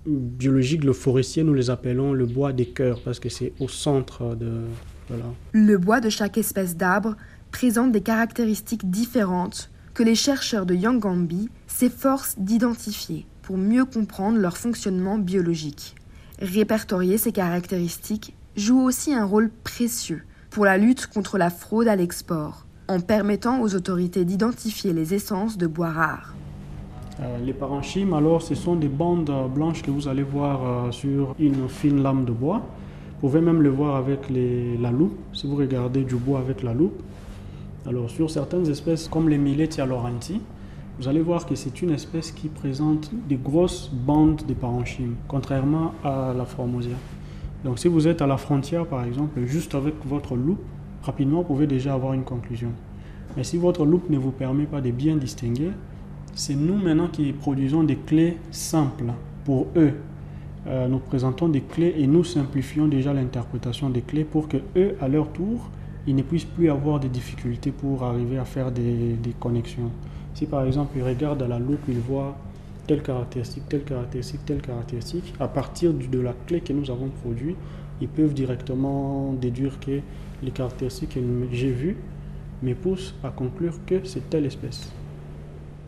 [0.06, 4.36] biologiques, le forestier, nous les appelons le bois des cœurs parce que c'est au centre
[4.36, 4.62] de.
[5.10, 5.26] Voilà.
[5.52, 7.16] Le bois de chaque espèce d'arbre
[7.52, 14.58] présente des caractéristiques différentes que les chercheurs de Yangambi s'efforcent d'identifier pour mieux comprendre leur
[14.58, 15.96] fonctionnement biologique.
[16.40, 21.96] Répertorier ces caractéristiques joue aussi un rôle précieux pour la lutte contre la fraude à
[21.96, 26.36] l'export, en permettant aux autorités d'identifier les essences de bois rares.
[27.22, 31.36] Euh, les parenchymes, alors, ce sont des bandes blanches que vous allez voir euh, sur
[31.40, 32.62] une fine lame de bois.
[33.22, 36.74] Vous pouvez même le voir avec la loupe, si vous regardez du bois avec la
[36.74, 37.02] loupe.
[37.88, 40.42] Alors, sur certaines espèces, comme les Milletia laurentii,
[40.98, 45.94] vous allez voir que c'est une espèce qui présente des grosses bandes de parenchymes, contrairement
[46.04, 46.96] à la Formosia.
[47.66, 50.64] Donc si vous êtes à la frontière, par exemple, juste avec votre loupe,
[51.04, 52.70] rapidement, vous pouvez déjà avoir une conclusion.
[53.36, 55.72] Mais si votre loupe ne vous permet pas de bien distinguer,
[56.36, 59.14] c'est nous maintenant qui produisons des clés simples
[59.46, 59.94] pour eux.
[60.68, 64.96] Euh, nous présentons des clés et nous simplifions déjà l'interprétation des clés pour que eux,
[65.02, 65.70] à leur tour,
[66.06, 69.92] ils ne puissent plus avoir de difficultés pour arriver à faire des connexions.
[70.36, 72.38] Si par exemple ils regardent à la loupe, ils voient
[72.86, 77.56] telle caractéristique, telle caractéristique, telle caractéristique, à partir de la clé que nous avons produite,
[78.02, 80.02] ils peuvent directement déduire que
[80.44, 81.20] les caractéristiques que
[81.52, 81.98] j'ai vues
[82.62, 84.92] me poussent à conclure que c'est telle espèce.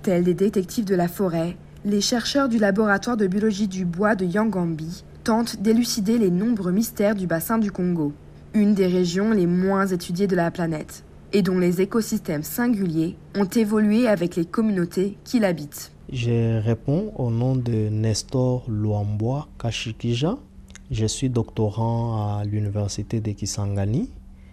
[0.08, 5.04] Des détectives de la forêt, les chercheurs du laboratoire de biologie du bois de Yangambi
[5.26, 8.14] tentent d'élucider les nombreux mystères du bassin du Congo,
[8.54, 13.50] une des régions les moins étudiées de la planète et dont les écosystèmes singuliers ont
[13.50, 15.92] évolué avec les communautés qui l'habitent.
[16.10, 20.38] Je réponds au nom de Nestor Luamboa Kashikija.
[20.90, 24.10] Je suis doctorant à l'université de Kisangani.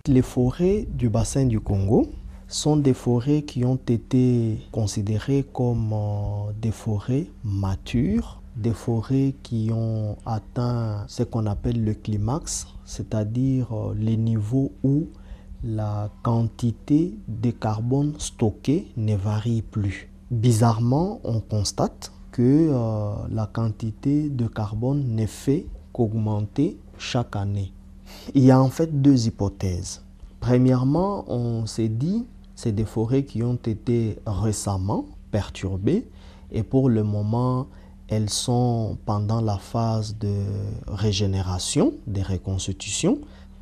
[0.08, 2.08] Les forêts du bassin du Congo
[2.54, 9.70] sont des forêts qui ont été considérées comme euh, des forêts matures, des forêts qui
[9.72, 15.08] ont atteint ce qu'on appelle le climax, c'est-à-dire euh, les niveaux où
[15.64, 20.08] la quantité de carbone stocké ne varie plus.
[20.30, 27.72] Bizarrement, on constate que euh, la quantité de carbone ne fait qu'augmenter chaque année.
[28.32, 30.04] Il y a en fait deux hypothèses.
[30.38, 36.06] Premièrement, on s'est dit c'est des forêts qui ont été récemment perturbées
[36.50, 37.66] et pour le moment,
[38.08, 40.34] elles sont pendant la phase de
[40.86, 43.18] régénération, de reconstitution.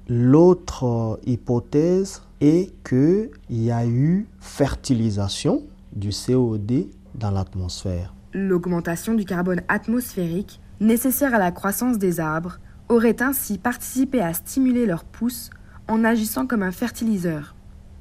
[0.08, 5.62] L'autre hypothèse est qu'il y a eu fertilisation
[5.94, 8.14] du COD dans l'atmosphère.
[8.34, 14.86] L'augmentation du carbone atmosphérique nécessaire à la croissance des arbres aurait ainsi participé à stimuler
[14.86, 15.50] leur pousse
[15.88, 17.54] en agissant comme un fertiliseur.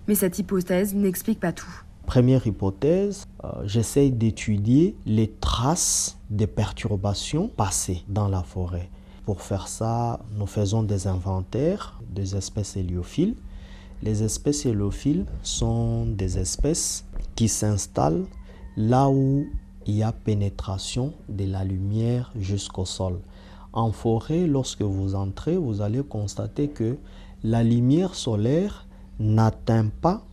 [0.07, 1.83] Mais cette hypothèse n'explique pas tout.
[2.05, 8.89] Première hypothèse, euh, j'essaye d'étudier les traces des perturbations passées dans la forêt.
[9.25, 13.35] Pour faire ça, nous faisons des inventaires des espèces héliophiles.
[14.01, 18.25] Les espèces héliophiles sont des espèces qui s'installent
[18.75, 19.45] là où
[19.85, 23.19] il y a pénétration de la lumière jusqu'au sol.
[23.73, 26.97] En forêt, lorsque vous entrez, vous allez constater que
[27.43, 28.87] la lumière solaire
[29.21, 30.23] n'atteint pas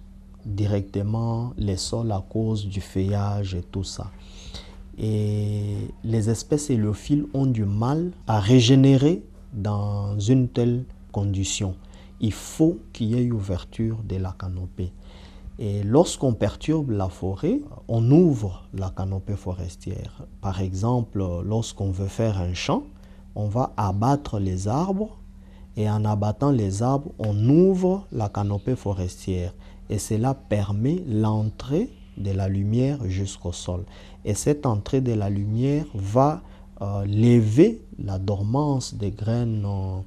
[0.44, 4.10] directement les sols à cause du feuillage et tout ça.
[4.96, 9.22] Et les espèces héliophiles ont du mal à régénérer
[9.52, 11.76] dans une telle condition.
[12.20, 14.92] Il faut qu'il y ait ouverture de la canopée.
[15.60, 20.24] Et lorsqu'on perturbe la forêt, on ouvre la canopée forestière.
[20.40, 22.84] Par exemple, lorsqu'on veut faire un champ,
[23.34, 25.18] on va abattre les arbres
[25.78, 29.54] et en abattant les arbres, on ouvre la canopée forestière.
[29.88, 33.84] Et cela permet l'entrée de la lumière jusqu'au sol.
[34.24, 36.42] Et cette entrée de la lumière va
[36.82, 40.00] euh, lever la dormance des graines euh,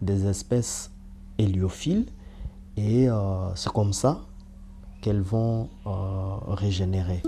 [0.00, 0.90] des espèces
[1.36, 2.06] héliophiles.
[2.78, 4.22] Et euh, c'est comme ça
[5.02, 5.68] qu'elles vont
[6.48, 7.22] régénérer.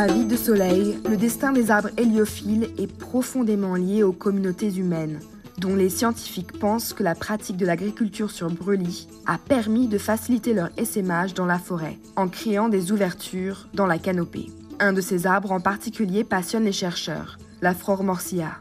[0.00, 5.20] À vide de soleil, le destin des arbres héliophiles est profondément lié aux communautés humaines,
[5.58, 10.54] dont les scientifiques pensent que la pratique de l'agriculture sur brûlis a permis de faciliter
[10.54, 14.46] leur essaimage dans la forêt, en créant des ouvertures dans la canopée.
[14.78, 18.52] Un de ces arbres en particulier passionne les chercheurs, la Morcia.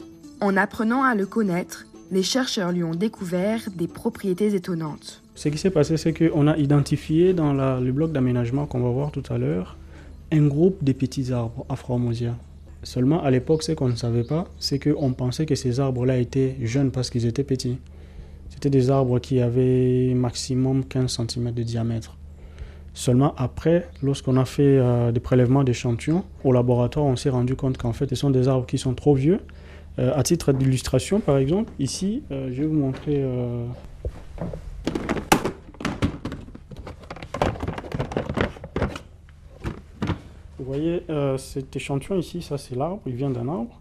[0.42, 5.24] En apprenant à le connaître, les chercheurs lui ont découvert des propriétés étonnantes.
[5.36, 9.12] Ce qui s'est passé, c'est qu'on a identifié dans le bloc d'aménagement qu'on va voir
[9.12, 9.78] tout à l'heure
[10.32, 12.36] un groupe de petits arbres afromosia.
[12.84, 16.56] Seulement, à l'époque, ce qu'on ne savait pas, c'est qu'on pensait que ces arbres-là étaient
[16.62, 17.78] jeunes parce qu'ils étaient petits.
[18.50, 22.18] C'était des arbres qui avaient maximum 15 cm de diamètre.
[22.94, 27.78] Seulement après, lorsqu'on a fait euh, des prélèvements d'échantillons au laboratoire, on s'est rendu compte
[27.78, 29.40] qu'en fait, ce sont des arbres qui sont trop vieux.
[30.00, 33.24] Euh, à titre d'illustration, par exemple, ici, euh, je vais vous montrer.
[40.70, 41.02] Vous voyez
[41.40, 43.80] cet échantillon ici, ça c'est l'arbre, il vient d'un arbre.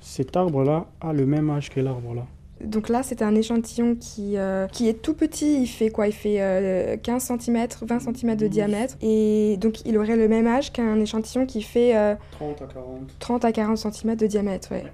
[0.00, 2.24] Cet arbre-là a le même âge que l'arbre-là.
[2.64, 5.60] Donc là, c'est un échantillon qui, euh, qui est tout petit.
[5.60, 6.06] Il fait quoi?
[6.06, 8.96] Il fait 15 cm, 20 cm de diamètre.
[9.02, 11.92] Et donc, il aurait le même âge qu'un échantillon qui fait
[12.32, 13.18] 30 à 40.
[13.18, 14.72] 30 à 40 cm de diamètre.
[14.72, 14.84] Ouais.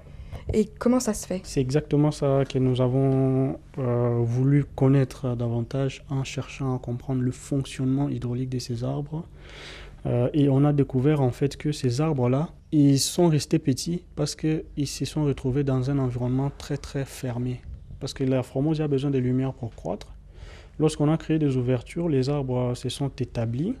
[0.53, 1.41] Et comment ça se fait?
[1.43, 7.31] C'est exactement ça que nous avons euh, voulu connaître davantage en cherchant à comprendre le
[7.31, 9.25] fonctionnement hydraulique de ces arbres.
[10.07, 14.35] Euh, et on a découvert en fait que ces arbres-là, ils sont restés petits parce
[14.35, 17.61] qu'ils se sont retrouvés dans un environnement très très fermé.
[17.99, 20.13] Parce que la formosia a besoin de lumière pour croître.
[20.79, 23.73] Lorsqu'on a créé des ouvertures, les arbres se sont établis,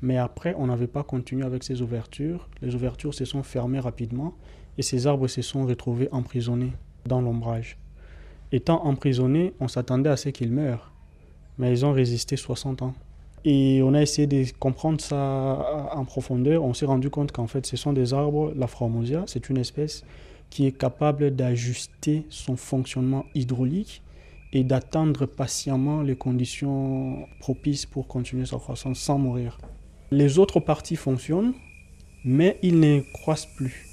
[0.00, 2.48] mais après on n'avait pas continué avec ces ouvertures.
[2.62, 4.34] Les ouvertures se sont fermées rapidement
[4.78, 6.72] et ces arbres se sont retrouvés emprisonnés
[7.04, 7.78] dans l'ombrage.
[8.52, 10.92] Étant emprisonnés, on s'attendait à ce qu'ils meurent,
[11.58, 12.94] mais ils ont résisté 60 ans.
[13.48, 16.64] Et on a essayé de comprendre ça en profondeur.
[16.64, 20.02] On s'est rendu compte qu'en fait, ce sont des arbres, la Phromosia, c'est une espèce
[20.50, 24.02] qui est capable d'ajuster son fonctionnement hydraulique
[24.52, 29.58] et d'attendre patiemment les conditions propices pour continuer sa croissance sans mourir.
[30.10, 31.54] Les autres parties fonctionnent,
[32.24, 33.86] mais ils ne croissent plus.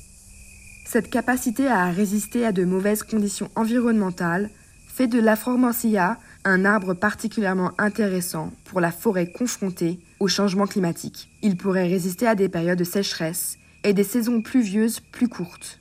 [0.88, 4.50] Cette capacité à résister à de mauvaises conditions environnementales
[4.94, 11.30] fait de la Phromosia un arbre particulièrement intéressant pour la forêt confrontée au changement climatique.
[11.42, 15.80] Il pourrait résister à des périodes de sécheresse et des saisons pluvieuses plus courtes.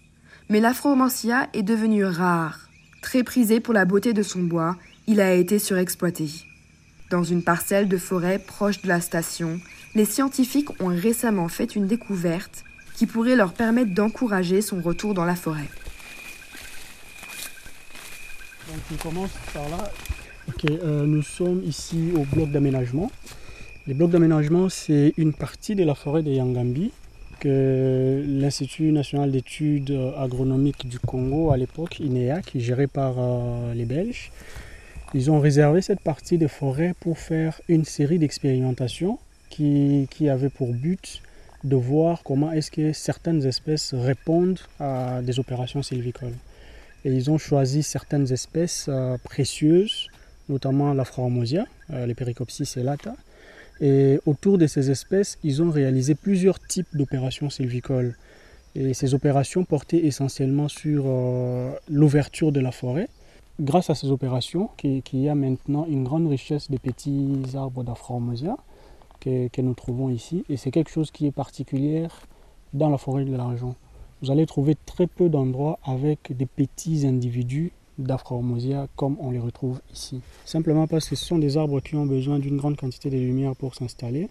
[0.48, 2.70] Mais l'Afromantia est devenu rare.
[3.02, 6.30] Très prisé pour la beauté de son bois, il a été surexploité.
[7.10, 9.60] Dans une parcelle de forêt proche de la station,
[9.94, 15.26] les scientifiques ont récemment fait une découverte qui pourrait leur permettre d'encourager son retour dans
[15.26, 15.68] la forêt.
[18.72, 19.90] Donc on commence par là.
[20.64, 23.10] Euh, nous sommes ici au bloc d'aménagement.
[23.86, 26.90] Les blocs d'aménagement, c'est une partie de la forêt de Yangambi
[27.38, 33.74] que l'Institut national d'études agronomiques du Congo, à l'époque, INEA, qui est géré par euh,
[33.74, 34.30] les Belges,
[35.12, 39.18] ils ont réservé cette partie de forêt pour faire une série d'expérimentations
[39.50, 41.20] qui, qui avait pour but
[41.64, 46.36] de voir comment est-ce que certaines espèces répondent à des opérations sylvicoles.
[47.04, 50.08] Et ils ont choisi certaines espèces euh, précieuses
[50.48, 53.14] notamment la euh, les Pericopsis lata.
[53.80, 58.16] Et autour de ces espèces, ils ont réalisé plusieurs types d'opérations sylvicoles.
[58.74, 63.08] Et ces opérations portaient essentiellement sur euh, l'ouverture de la forêt.
[63.60, 68.56] Grâce à ces opérations, qu'il y a maintenant une grande richesse de petits arbres d'Aphromosia
[69.20, 70.44] que, que, nous trouvons ici.
[70.48, 72.06] Et c'est quelque chose qui est particulier
[72.72, 73.74] dans la forêt de l'argent.
[74.22, 79.80] Vous allez trouver très peu d'endroits avec des petits individus d'Afromosia comme on les retrouve
[79.92, 80.20] ici.
[80.44, 83.56] Simplement parce que ce sont des arbres qui ont besoin d'une grande quantité de lumière
[83.56, 84.28] pour s'installer.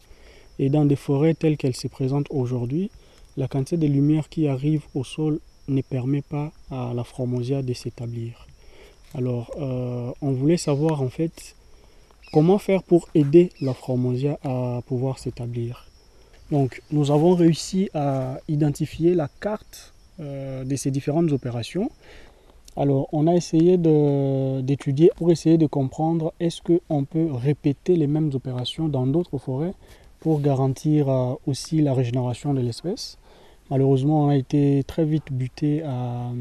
[0.59, 2.89] Et dans des forêts telles qu'elles se présentent aujourd'hui,
[3.35, 7.03] la quantité de lumière qui arrive au sol ne permet pas à la
[7.61, 8.47] de s'établir.
[9.13, 11.55] Alors, euh, on voulait savoir en fait
[12.31, 13.73] comment faire pour aider la
[14.43, 15.90] à pouvoir s'établir.
[16.51, 21.89] Donc, nous avons réussi à identifier la carte euh, de ces différentes opérations
[22.77, 28.31] alors, on a essayé d'étudier pour essayer de comprendre est-ce qu'on peut répéter les mêmes
[28.33, 29.73] opérations dans d'autres forêts
[30.21, 33.17] pour garantir euh, aussi la régénération de l'espèce.
[33.69, 36.31] Malheureusement, on a été très vite buté à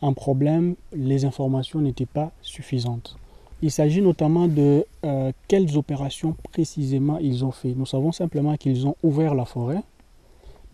[0.00, 3.16] un problème, les informations n'étaient pas suffisantes.
[3.62, 7.74] Il s'agit notamment de euh, quelles opérations précisément ils ont fait.
[7.74, 9.80] Nous savons simplement qu'ils ont ouvert la forêt,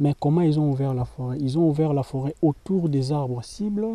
[0.00, 1.36] mais comment ils ont ouvert la forêt?
[1.40, 3.86] Ils ont ouvert la forêt autour des arbres cibles,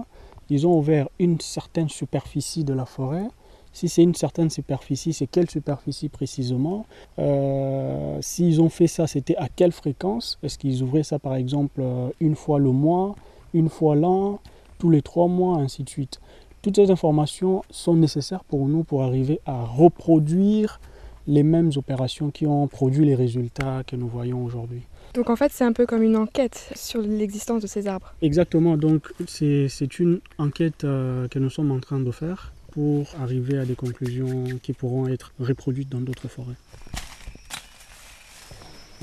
[0.50, 3.28] ils ont ouvert une certaine superficie de la forêt.
[3.74, 6.86] Si c'est une certaine superficie, c'est quelle superficie précisément?
[7.20, 10.38] Euh, S'ils ont fait ça, c'était à quelle fréquence?
[10.44, 13.16] Est-ce qu'ils ouvraient ça par exemple euh, une fois le mois,
[13.54, 14.40] une fois l'an,
[14.78, 16.22] tous les trois mois, ainsi de suite
[16.66, 20.80] Toutes ces informations sont nécessaires pour nous pour arriver à reproduire
[21.28, 24.82] les mêmes opérations qui ont produit les résultats que nous voyons aujourd'hui.
[25.13, 28.16] Donc en fait, c'est un peu comme une enquête sur l'existence de ces arbres.
[28.24, 33.59] Exactement, donc c'est une enquête euh, que nous sommes en train de faire pour arriver
[33.59, 36.57] à des conclusions qui pourront être reproduites dans d'autres forêts.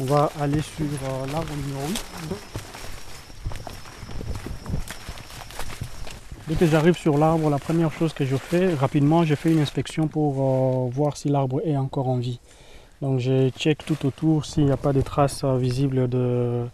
[0.01, 2.72] On va aller sur euh, l'arbre numéro 8.
[6.53, 9.61] Dès que j'arrive sur l'arbre, la première chose que je fais, rapidement, je fais une
[9.61, 12.41] inspection pour euh, voir si l'arbre est encore en vie.
[13.01, 16.69] Donc je check tout autour s'il n'y a pas de traces euh, visibles d'une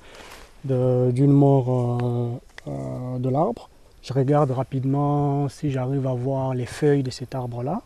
[0.64, 3.70] de, mort euh, de l'arbre.
[4.02, 7.80] Je regarde rapidement si j'arrive à voir les feuilles de cet arbre-là.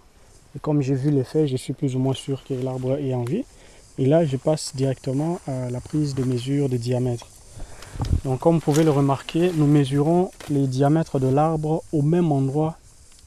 [0.57, 3.13] Et comme j'ai vu les feuilles, je suis plus ou moins sûr que l'arbre est
[3.13, 3.45] en vie.
[3.99, 7.27] Et là, je passe directement à la prise de mesure de diamètre.
[8.25, 12.77] Donc comme vous pouvez le remarquer, nous mesurons les diamètres de l'arbre au même endroit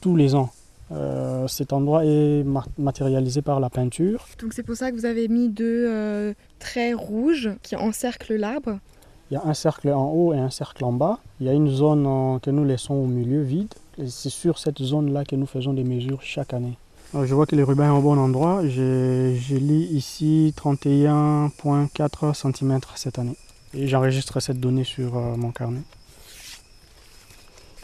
[0.00, 0.50] tous les ans.
[0.92, 2.44] Euh, cet endroit est
[2.78, 4.26] matérialisé par la peinture.
[4.40, 8.78] Donc c'est pour ça que vous avez mis deux euh, traits rouges qui encerclent l'arbre
[9.30, 11.18] Il y a un cercle en haut et un cercle en bas.
[11.40, 13.74] Il y a une zone que nous laissons au milieu vide.
[14.06, 16.78] C'est sur cette zone-là que nous faisons des mesures chaque année.
[17.14, 18.66] je vois que les rubans sont au bon endroit.
[18.66, 23.36] J'ai lis ici 31,4 cm cette année
[23.76, 25.82] et j'enregistre cette donnée sur euh, mon carnet.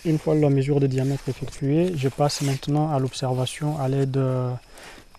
[0.05, 4.51] Une fois la mesure de diamètre effectuée, je passe maintenant à l'observation à l'aide euh,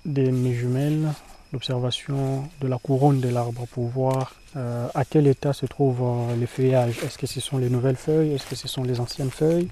[0.06, 1.08] de mes jumelles,
[1.54, 6.04] l'observation de la couronne de l'arbre pour voir euh, à quel état se trouvent
[6.38, 6.98] les feuillages.
[7.04, 8.34] Est-ce que ce sont les nouvelles feuilles?
[8.34, 9.70] Est-ce que ce sont les anciennes feuilles?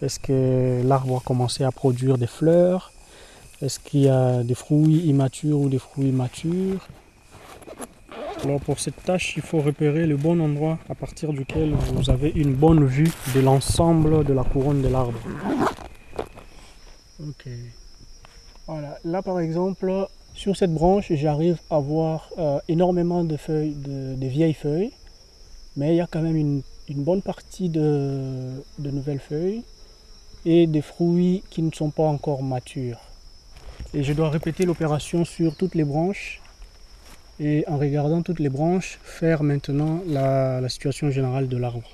[0.00, 2.92] Est-ce que l'arbre a commencé à produire des fleurs?
[3.60, 6.88] Est-ce qu'il y a des fruits immatures ou des fruits matures?
[8.42, 12.30] Alors pour cette tâche, il faut repérer le bon endroit à partir duquel vous avez
[12.30, 15.20] une bonne vue de l'ensemble de la couronne de l'arbre.
[17.22, 17.48] Ok.
[18.66, 24.26] Voilà, là par exemple, sur cette branche, j'arrive à voir euh, énormément de feuilles, de,
[24.26, 24.92] vieilles feuilles,
[25.76, 29.62] mais il y a quand même une, bonne partie de, de nouvelles feuilles
[30.46, 33.00] et des fruits qui ne sont pas encore matures.
[33.92, 36.39] Et je dois répéter l'opération sur toutes les branches
[37.40, 41.90] et en regardant toutes les branches, faire maintenant la, situation générale de l'arbre.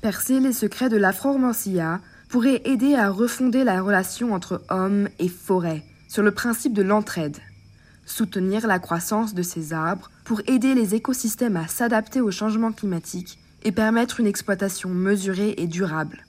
[0.00, 5.28] Percer les secrets de la Formancia pourrait aider à refonder la relation entre hommes et
[5.28, 7.38] forêt sur le principe de l'entraide.
[8.06, 13.38] Soutenir la croissance de ces arbres pour aider les écosystèmes à s'adapter au changement climatique
[13.64, 16.24] et permettre une exploitation mesurée et durable.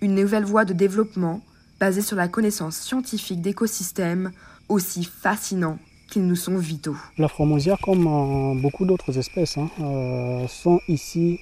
[0.00, 1.42] Une nouvelle voie de développement
[1.78, 4.32] basée sur la connaissance scientifique d'écosystèmes
[4.68, 6.96] aussi fascinants qu'ils nous sont vitaux.
[7.18, 11.38] La fromosia, comme beaucoup d'autres espèces, hein, euh, sont ici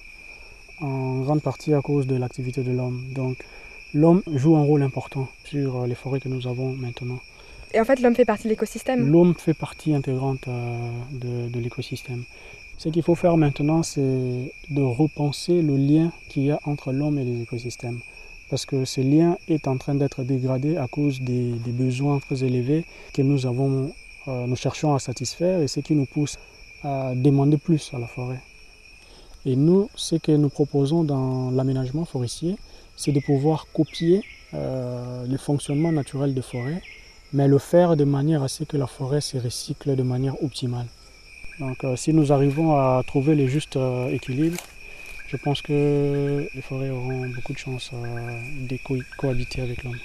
[0.80, 3.02] en grande partie à cause de l'activité de l'homme.
[3.14, 3.36] Donc
[3.94, 7.20] l'homme joue un rôle important sur les forêts que nous avons maintenant.
[7.72, 9.10] Et en fait, l'homme fait partie de l'écosystème?
[9.10, 12.24] L'homme fait partie intégrante euh, de, de l'écosystème.
[12.78, 17.18] Ce qu'il faut faire maintenant, c'est de repenser le lien qu'il y a entre l'homme
[17.18, 18.00] et les écosystèmes.
[18.50, 22.44] Parce que ce lien est en train d'être dégradé à cause des, des besoins très
[22.44, 23.88] élevés que nous avons euh,
[24.26, 26.36] nous cherchons à satisfaire et ce qui nous pousse
[26.82, 28.40] à demander plus à la forêt.
[29.44, 32.56] Et nous, ce que nous proposons dans l'aménagement forestier,
[32.96, 34.22] c'est de pouvoir copier
[34.54, 36.82] euh, le fonctionnement naturel des forêts,
[37.32, 40.86] mais le faire de manière à ce que la forêt se recycle de manière optimale.
[41.60, 43.78] Donc euh, si nous arrivons à trouver le juste
[44.10, 44.58] équilibre,
[45.28, 48.76] je pense que les forêts auront beaucoup de chances de
[49.18, 49.98] cohabiter avec l'homme.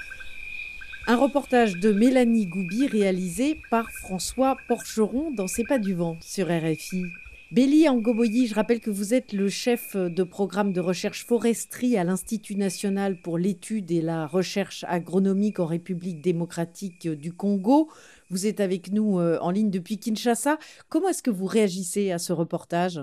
[1.07, 6.47] Un reportage de Mélanie Goubi réalisé par François Porcheron dans C'est pas du vent sur
[6.47, 7.05] RFI.
[7.51, 12.03] Béli Angoboyi, je rappelle que vous êtes le chef de programme de recherche foresterie à
[12.03, 17.89] l'Institut national pour l'étude et la recherche agronomique en République démocratique du Congo.
[18.29, 20.59] Vous êtes avec nous euh, en ligne depuis Kinshasa.
[20.87, 23.01] Comment est-ce que vous réagissez à ce reportage?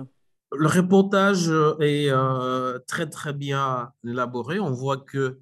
[0.57, 1.49] Le reportage
[1.81, 4.59] est euh, très très bien élaboré.
[4.59, 5.37] On voit que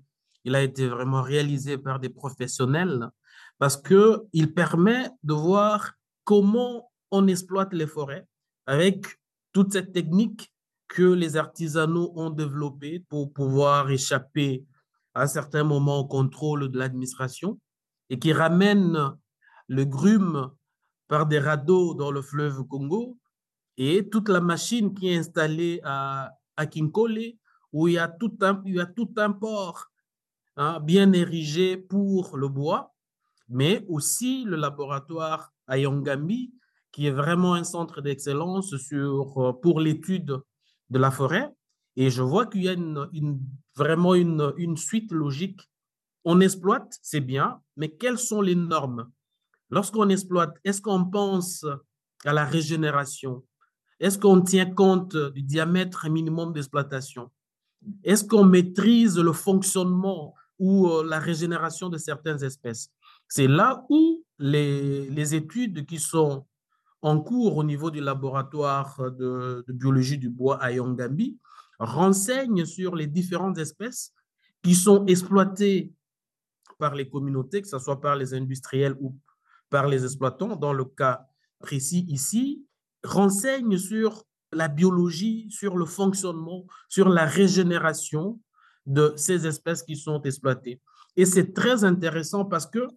[0.48, 3.10] il a été vraiment réalisé par des professionnels
[3.58, 5.92] parce qu'il permet de voir
[6.24, 8.26] comment on exploite les forêts
[8.66, 9.20] avec
[9.52, 10.54] toute cette technique
[10.88, 14.64] que les artisanaux ont développée pour pouvoir échapper
[15.14, 17.60] à certains moments au contrôle de l'administration
[18.10, 18.98] et qui ramène
[19.68, 20.50] le grume
[21.10, 23.18] par des radeaux dans le fleuve Congo
[23.76, 27.34] et toute la machine qui est installée à, à Kinkole
[27.74, 29.92] où il y a tout un, il y a tout un port
[30.60, 32.96] Hein, bien érigé pour le bois,
[33.48, 36.52] mais aussi le laboratoire à Yongambi,
[36.92, 40.42] qui est vraiment un centre d'excellence sur, euh, pour l'étude
[40.90, 41.54] de la forêt.
[41.96, 43.40] Et je vois qu'il y a une,
[43.76, 45.62] vraiment une suite logique.
[46.26, 49.12] On exploite, c'est bien, mais quelles sont les normes?
[49.70, 51.66] Lorsqu'on exploite, est-ce qu'on pense
[52.26, 53.44] à la régénération?
[54.00, 57.30] Est-ce qu'on tient compte du diamètre minimum d'exploitation?
[58.04, 62.90] Est-ce qu'on maîtrise le fonctionnement ou euh, la régénération de certaines espèces.
[63.28, 66.46] C'est là où les, les, études qui sont
[67.02, 71.38] en cours au niveau du laboratoire de, biologie du bois à Yongambi
[71.80, 74.14] renseignent sur les différentes espèces
[74.64, 75.94] qui sont exploitées
[76.80, 79.16] par les communautés, que ce soit par les industriels ou
[79.70, 81.26] par les exploitants, dans le cas
[81.60, 82.66] précis ici,
[83.04, 88.40] renseignent sur la biologie, sur le fonctionnement, sur la régénération
[88.88, 90.82] de ces espèces qui sont exploitées.
[91.16, 92.88] Et c'est très intéressant parce que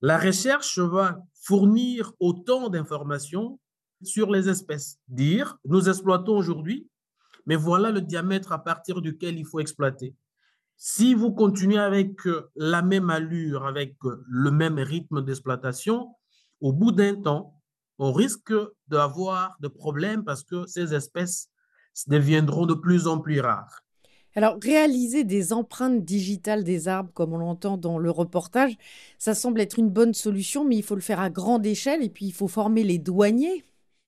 [0.00, 3.60] la recherche va fournir autant d'informations
[4.02, 4.98] sur les espèces.
[5.06, 6.88] Dire, nous exploitons aujourd'hui,
[7.46, 10.14] mais voilà le diamètre à partir duquel il faut exploiter.
[10.76, 16.14] Si vous continuez avec euh, la même allure, avec euh, le même rythme d'exploitation,
[16.60, 17.60] au bout d'un temps,
[17.98, 18.54] on risque
[18.86, 21.50] d'avoir des problèmes parce que ces espèces
[22.06, 23.82] deviendront de plus en plus rares.
[24.34, 28.76] Alors, réaliser des empreintes digitales des arbres, comme on l'entend dans le reportage,
[29.18, 32.10] ça semble être une bonne solution, mais il faut le faire à grande échelle et
[32.10, 33.64] puis il faut former les douaniers.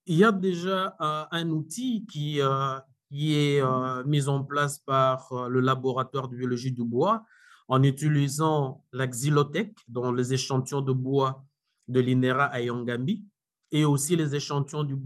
[0.06, 2.78] Il y a déjà euh, un outil qui, euh,
[3.12, 7.24] est euh, mis en place par le laboratoire de biologie du bois
[7.68, 11.44] en utilisant la xylothèque, dont les échantillons de bois
[11.88, 13.24] de l'INERA à Yangambi,
[13.72, 14.96] et aussi les échantillons du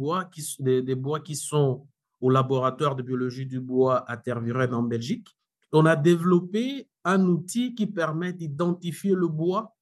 [0.61, 1.87] des bois qui sont
[2.21, 5.29] au laboratoire de biologie du bois à Tervuren en Belgique.
[5.73, 9.75] On a développé un outil qui permet d'identifier le bois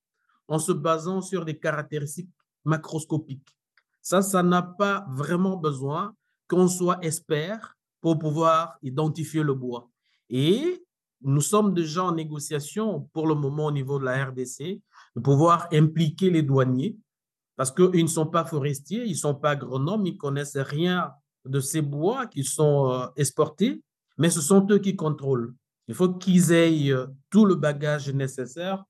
[0.49, 2.31] en se basant sur des caractéristiques
[2.65, 3.57] macroscopiques.
[4.01, 6.15] Ça, ça n'a pas vraiment besoin
[6.49, 9.91] qu'on soit expert pour pouvoir identifier le bois.
[10.29, 10.85] Et
[11.23, 14.81] nous sommes déjà en négociation pour le moment au niveau de la RDC
[15.17, 16.97] de pouvoir impliquer les douaniers
[17.57, 21.13] parce qu'ils ne sont pas forestiers, ils ne sont pas agronomes, ils ne connaissent rien
[21.45, 23.83] de ces bois qui sont euh, exportés,
[24.19, 25.55] mais ce sont eux qui contrôlent.
[25.89, 28.85] Il faut qu'ils aient euh, tout le bagage nécessaire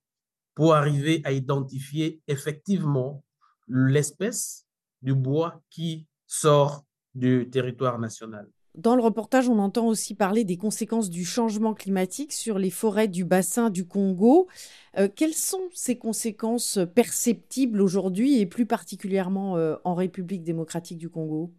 [0.55, 3.25] pour arriver à identifier effectivement
[3.69, 4.67] l'espèce
[5.01, 6.85] du bois qui sort
[7.15, 8.49] du territoire national.
[8.75, 13.09] Dans le reportage, on entend aussi parler des conséquences du changement climatique sur les forêts
[13.09, 14.49] du bassin du Congo.
[14.97, 21.53] Euh, quelles sont ces conséquences perceptibles aujourd'hui et plus particulièrement en République démocratique du Congo?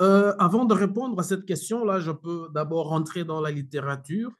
[0.00, 4.30] Euh, avant de répondre à cette question-là, je peux d'abord rentrer dans la littérature.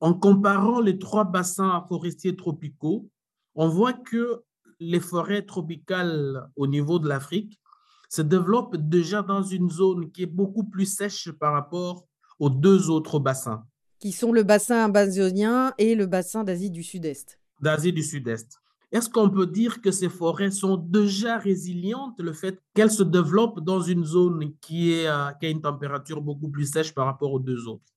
[0.00, 3.08] En comparant les trois bassins forestiers tropicaux,
[3.54, 4.42] on voit que
[4.80, 7.60] les forêts tropicales au niveau de l'Afrique
[8.08, 12.06] se développent déjà dans une zone qui est beaucoup plus sèche par rapport
[12.38, 13.64] aux deux autres bassins.
[13.98, 17.40] Qui sont le bassin amazonien et le bassin d'Asie du Sud-Est.
[17.60, 18.60] D'Asie du Sud-Est.
[18.94, 23.58] Est-ce qu'on peut dire que ces forêts sont déjà résilientes, le fait qu'elles se développent
[23.58, 27.32] dans une zone qui, est, euh, qui a une température beaucoup plus sèche par rapport
[27.32, 27.92] aux deux autres?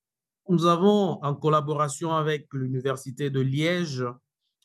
[0.49, 4.03] Nous avons, en collaboration avec l'Université de Liège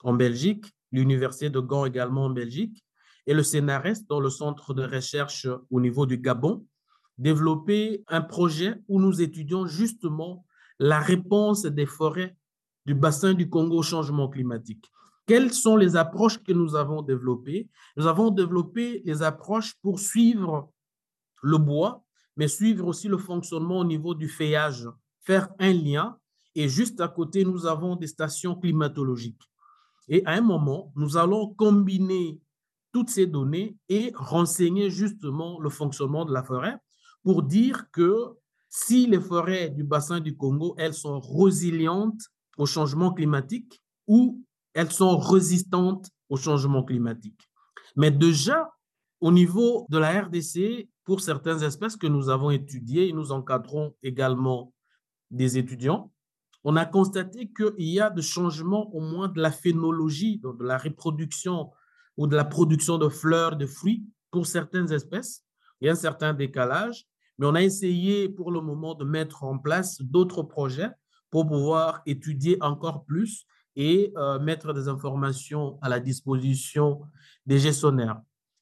[0.05, 2.83] en Belgique, l'Université de Gand également en Belgique,
[3.27, 6.65] et le CNRS, dans le centre de recherche au niveau du Gabon,
[7.19, 10.47] développé un projet où nous étudions justement
[10.79, 12.39] la réponse des forêts
[12.87, 14.92] du bassin du Congo au changement climatique.
[15.27, 17.69] Quelles sont les approches que nous avons développées?
[17.97, 20.73] Nous avons développé les approches pour suivre
[21.43, 22.05] le bois,
[22.37, 24.89] mais suivre aussi le fonctionnement au niveau du feuillage,
[25.21, 26.19] faire un lien.
[26.55, 29.43] Et juste à côté, nous avons des stations climatologiques.
[30.09, 32.41] Et à un moment, nous allons combiner
[32.93, 36.77] toutes ces données et renseigner justement le fonctionnement de la forêt
[37.23, 38.35] pour dire que
[38.69, 42.23] si les forêts du bassin du Congo, elles sont résilientes
[42.59, 44.43] au changement climatique ou
[44.75, 47.49] elles sont résistantes au changement climatique.
[47.97, 48.71] Mais déjà,
[49.21, 53.95] au niveau de la RDC, pour certaines espèces que nous avons étudiées, et nous encadrons
[54.03, 54.73] également
[55.31, 56.11] des étudiants,
[56.65, 60.65] on a constaté qu'il y a des changements au moins de la phénologie, donc de
[60.65, 61.71] la reproduction
[62.17, 65.45] ou de la production de fleurs, de fruits pour certaines espèces.
[65.81, 67.07] Il y a un certain décalage,
[67.39, 70.91] mais on a essayé pour le moment de mettre en place d'autres projets
[71.31, 73.47] pour pouvoir étudier encore plus
[73.77, 77.01] et euh, mettre des informations à la disposition
[77.47, 78.21] des gestionnaires.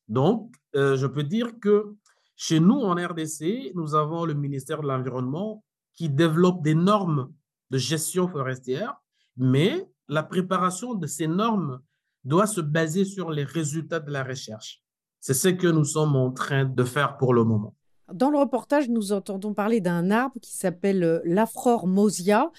[0.08, 1.94] Donc, euh, je peux dire que
[2.36, 5.62] chez nous, en RDC, nous avons le ministère de l'Environnement
[5.94, 7.32] qui développe des normes
[7.70, 8.96] de gestion forestière,
[9.36, 11.80] mais la préparation de ces normes
[12.24, 14.82] doit se baser sur les résultats de la recherche.
[15.20, 17.74] C'est ce que nous sommes en train de faire pour le moment.
[18.12, 22.50] Dans le reportage, nous entendons parler d'un arbre qui s'appelle euh, l'Afror mosia.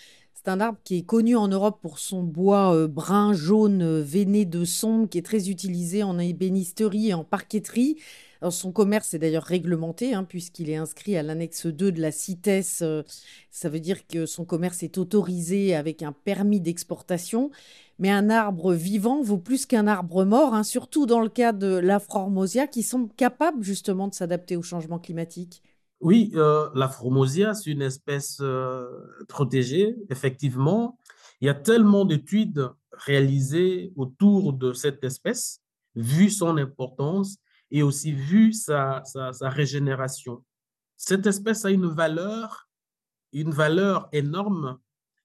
[0.43, 4.01] C'est un arbre qui est connu en Europe pour son bois euh, brun, jaune, euh,
[4.01, 7.97] veiné de sombre, qui est très utilisé en ébénisterie et en parqueterie.
[8.49, 12.81] son commerce est d'ailleurs réglementé, hein, puisqu'il est inscrit à l'annexe 2 de la CITES.
[12.81, 13.03] Euh,
[13.51, 17.51] ça veut dire que son commerce est autorisé avec un permis d'exportation.
[17.99, 21.67] Mais un arbre vivant vaut plus qu'un arbre mort, hein, surtout dans le cas de
[21.67, 25.61] l'Afrormosia, qui sont capables justement de s'adapter au changement climatique.
[26.01, 28.87] Oui, euh, la Formosia, c'est une espèce euh,
[29.27, 30.97] protégée, effectivement.
[31.41, 35.61] Il y a tellement d'études réalisé autour de cette espèce,
[35.95, 37.37] vu son importance
[37.69, 40.43] et aussi vu sa, sa, régénération.
[40.97, 42.67] Cette espèce a une valeur,
[43.31, 44.79] une valeur énorme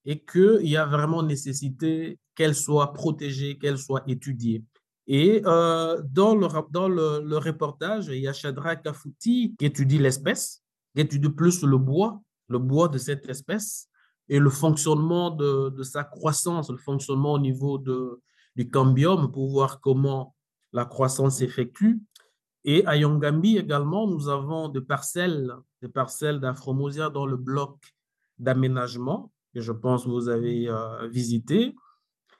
[0.05, 4.63] et qu'il y a vraiment nécessité qu'elle soit protégée, qu'elle soit étudiée.
[5.07, 10.63] Et euh, dans, le, dans le, reportage, il y a Chadra Kafouti qui étudie l'espèce,
[10.95, 13.89] étudie plus le bois, le bois de cette espèce
[14.29, 17.77] et le fonctionnement de, sa croissance, le fonctionnement au niveau
[18.55, 20.35] du cambium pour voir comment
[20.73, 22.01] la croissance s'effectue.
[22.65, 27.77] Et à Yongambi également, nous avons des parcelles, des parcelles d'Afromosia dans le bloc
[28.39, 31.75] d'aménagement que je pense que vous avez euh, visité.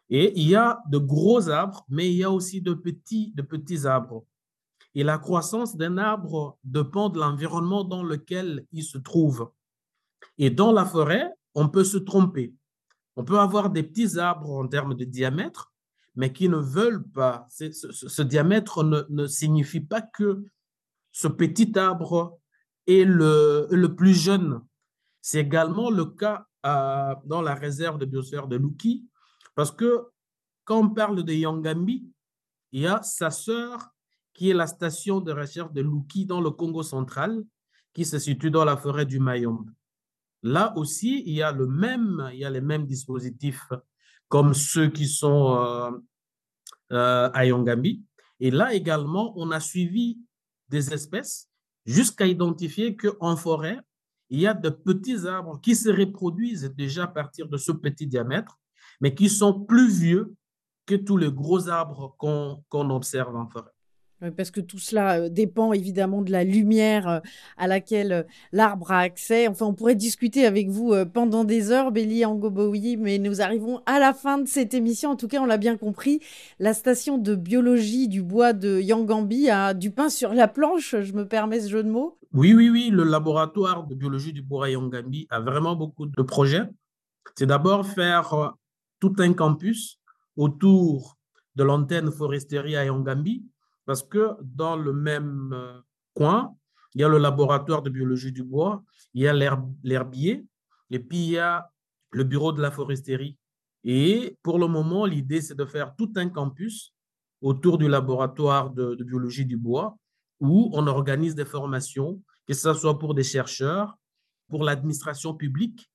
[0.09, 3.41] Et il y a de gros arbres, mais il y a aussi de petits, de
[3.41, 4.25] petits arbres.
[4.95, 9.51] Et la croissance d'un arbre dépend de l'environnement dans lequel il se trouve.
[10.37, 12.53] Et dans la forêt, on peut se tromper.
[13.15, 15.71] On peut avoir des petits arbres en termes de diamètre,
[16.15, 17.47] mais qui ne veulent pas.
[17.49, 20.43] Ce, diamètre ne, signifie pas que
[21.11, 22.39] ce petit arbre
[22.85, 24.61] est le, le plus jeune.
[25.21, 29.07] C'est également le cas dans la réserve de biosphère de Luki,
[29.55, 30.07] parce que
[30.63, 32.11] quand on parle de Yangambi,
[32.71, 33.95] il y a sa sœur
[34.37, 37.43] qui est la station de recherche de Luki dans le Congo central,
[37.93, 39.71] qui se situe dans la forêt du Mayombe.
[40.43, 43.67] Là aussi, il y a, le même, il y a les mêmes dispositifs
[44.29, 45.91] comme ceux qui sont euh,
[46.91, 48.03] euh, à Yangambi.
[48.39, 50.19] Et là également, on a suivi
[50.69, 51.49] des espèces
[51.85, 53.79] jusqu'à identifier qu'en forêt,
[54.29, 58.05] il y a de petits arbres qui se reproduisent déjà à partir de ce petit
[58.05, 58.59] diamètre
[58.99, 60.35] mais qui sont plus vieux
[60.85, 63.71] que tous les gros arbres qu'on observe en forêt.
[64.35, 67.19] Parce que tout cela euh, dépend évidemment de la lumière euh,
[67.57, 69.47] à laquelle euh, l'arbre a accès.
[69.47, 73.99] Enfin, on pourrait discuter avec vous pendant des heures, Béli Angoboui, mais nous arrivons à
[73.99, 75.11] la fin de cette émission.
[75.11, 76.21] En tout cas, on l'a bien compris,
[76.59, 81.13] la station de biologie du bois de Yangambi a du pain sur la planche, je
[81.13, 82.17] me permets ce jeu de mots?
[82.33, 86.21] Oui, oui, oui, le laboratoire de biologie du bois à Yangambi a vraiment beaucoup de
[86.21, 86.63] projets.
[87.35, 88.53] C'est d'abord faire
[88.99, 89.99] tout un campus
[90.35, 91.17] autour
[91.55, 93.43] de l'antenne foresterie à Yangambi,
[93.87, 95.79] parce que dans le même euh,
[96.13, 96.53] coin,
[96.93, 98.83] il y a le laboratoire de biologie du bois,
[99.13, 99.33] il y a
[99.83, 100.45] l'herbier,
[100.91, 101.71] et puis il y a
[102.11, 103.37] le bureau de la foresterie.
[103.85, 106.93] Et pour le moment, l'idée, c'est de faire tout un campus
[107.41, 109.97] autour du laboratoire de, biologie du bois,
[110.41, 113.97] où on organise des formations, que ce soit pour des chercheurs,
[114.49, 115.89] pour l'administration publique,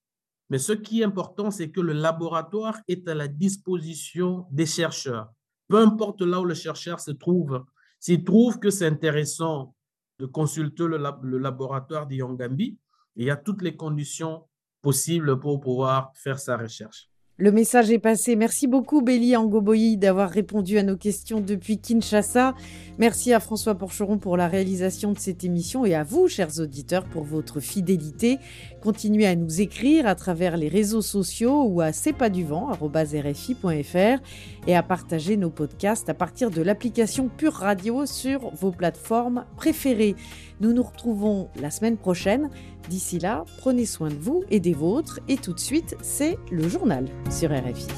[0.49, 5.31] mais ce qui est important, c'est que le laboratoire est à la disposition des chercheurs.
[5.69, 7.65] Peu importe là où le chercheur se trouve,
[8.03, 9.77] s'il trouve que c'est intéressant
[10.19, 12.77] de consulter le, laboratoire d'Yongambi,
[13.15, 14.49] il y a toutes les conditions
[14.81, 17.12] possibles pour pouvoir faire sa recherche.
[17.43, 18.37] Le message est passé.
[18.37, 22.55] Merci beaucoup, Béli Angoboyi, d'avoir répondu à nos questions depuis Kinshasa.
[22.99, 27.05] Merci à François Porcheron pour la réalisation de cette émission et à vous, chers auditeurs,
[27.05, 28.39] pour votre fidélité.
[28.81, 31.91] Continuez à nous écrire à travers les réseaux sociaux ou à
[32.31, 32.47] du
[34.69, 40.15] et à partager nos podcasts à partir de l'application Pure Radio sur vos plateformes préférées.
[40.63, 42.49] Nous nous retrouvons la semaine prochaine.
[42.89, 45.19] D'ici là, prenez soin de vous et des vôtres.
[45.27, 47.89] Et tout de suite, c'est le journal sur RFI.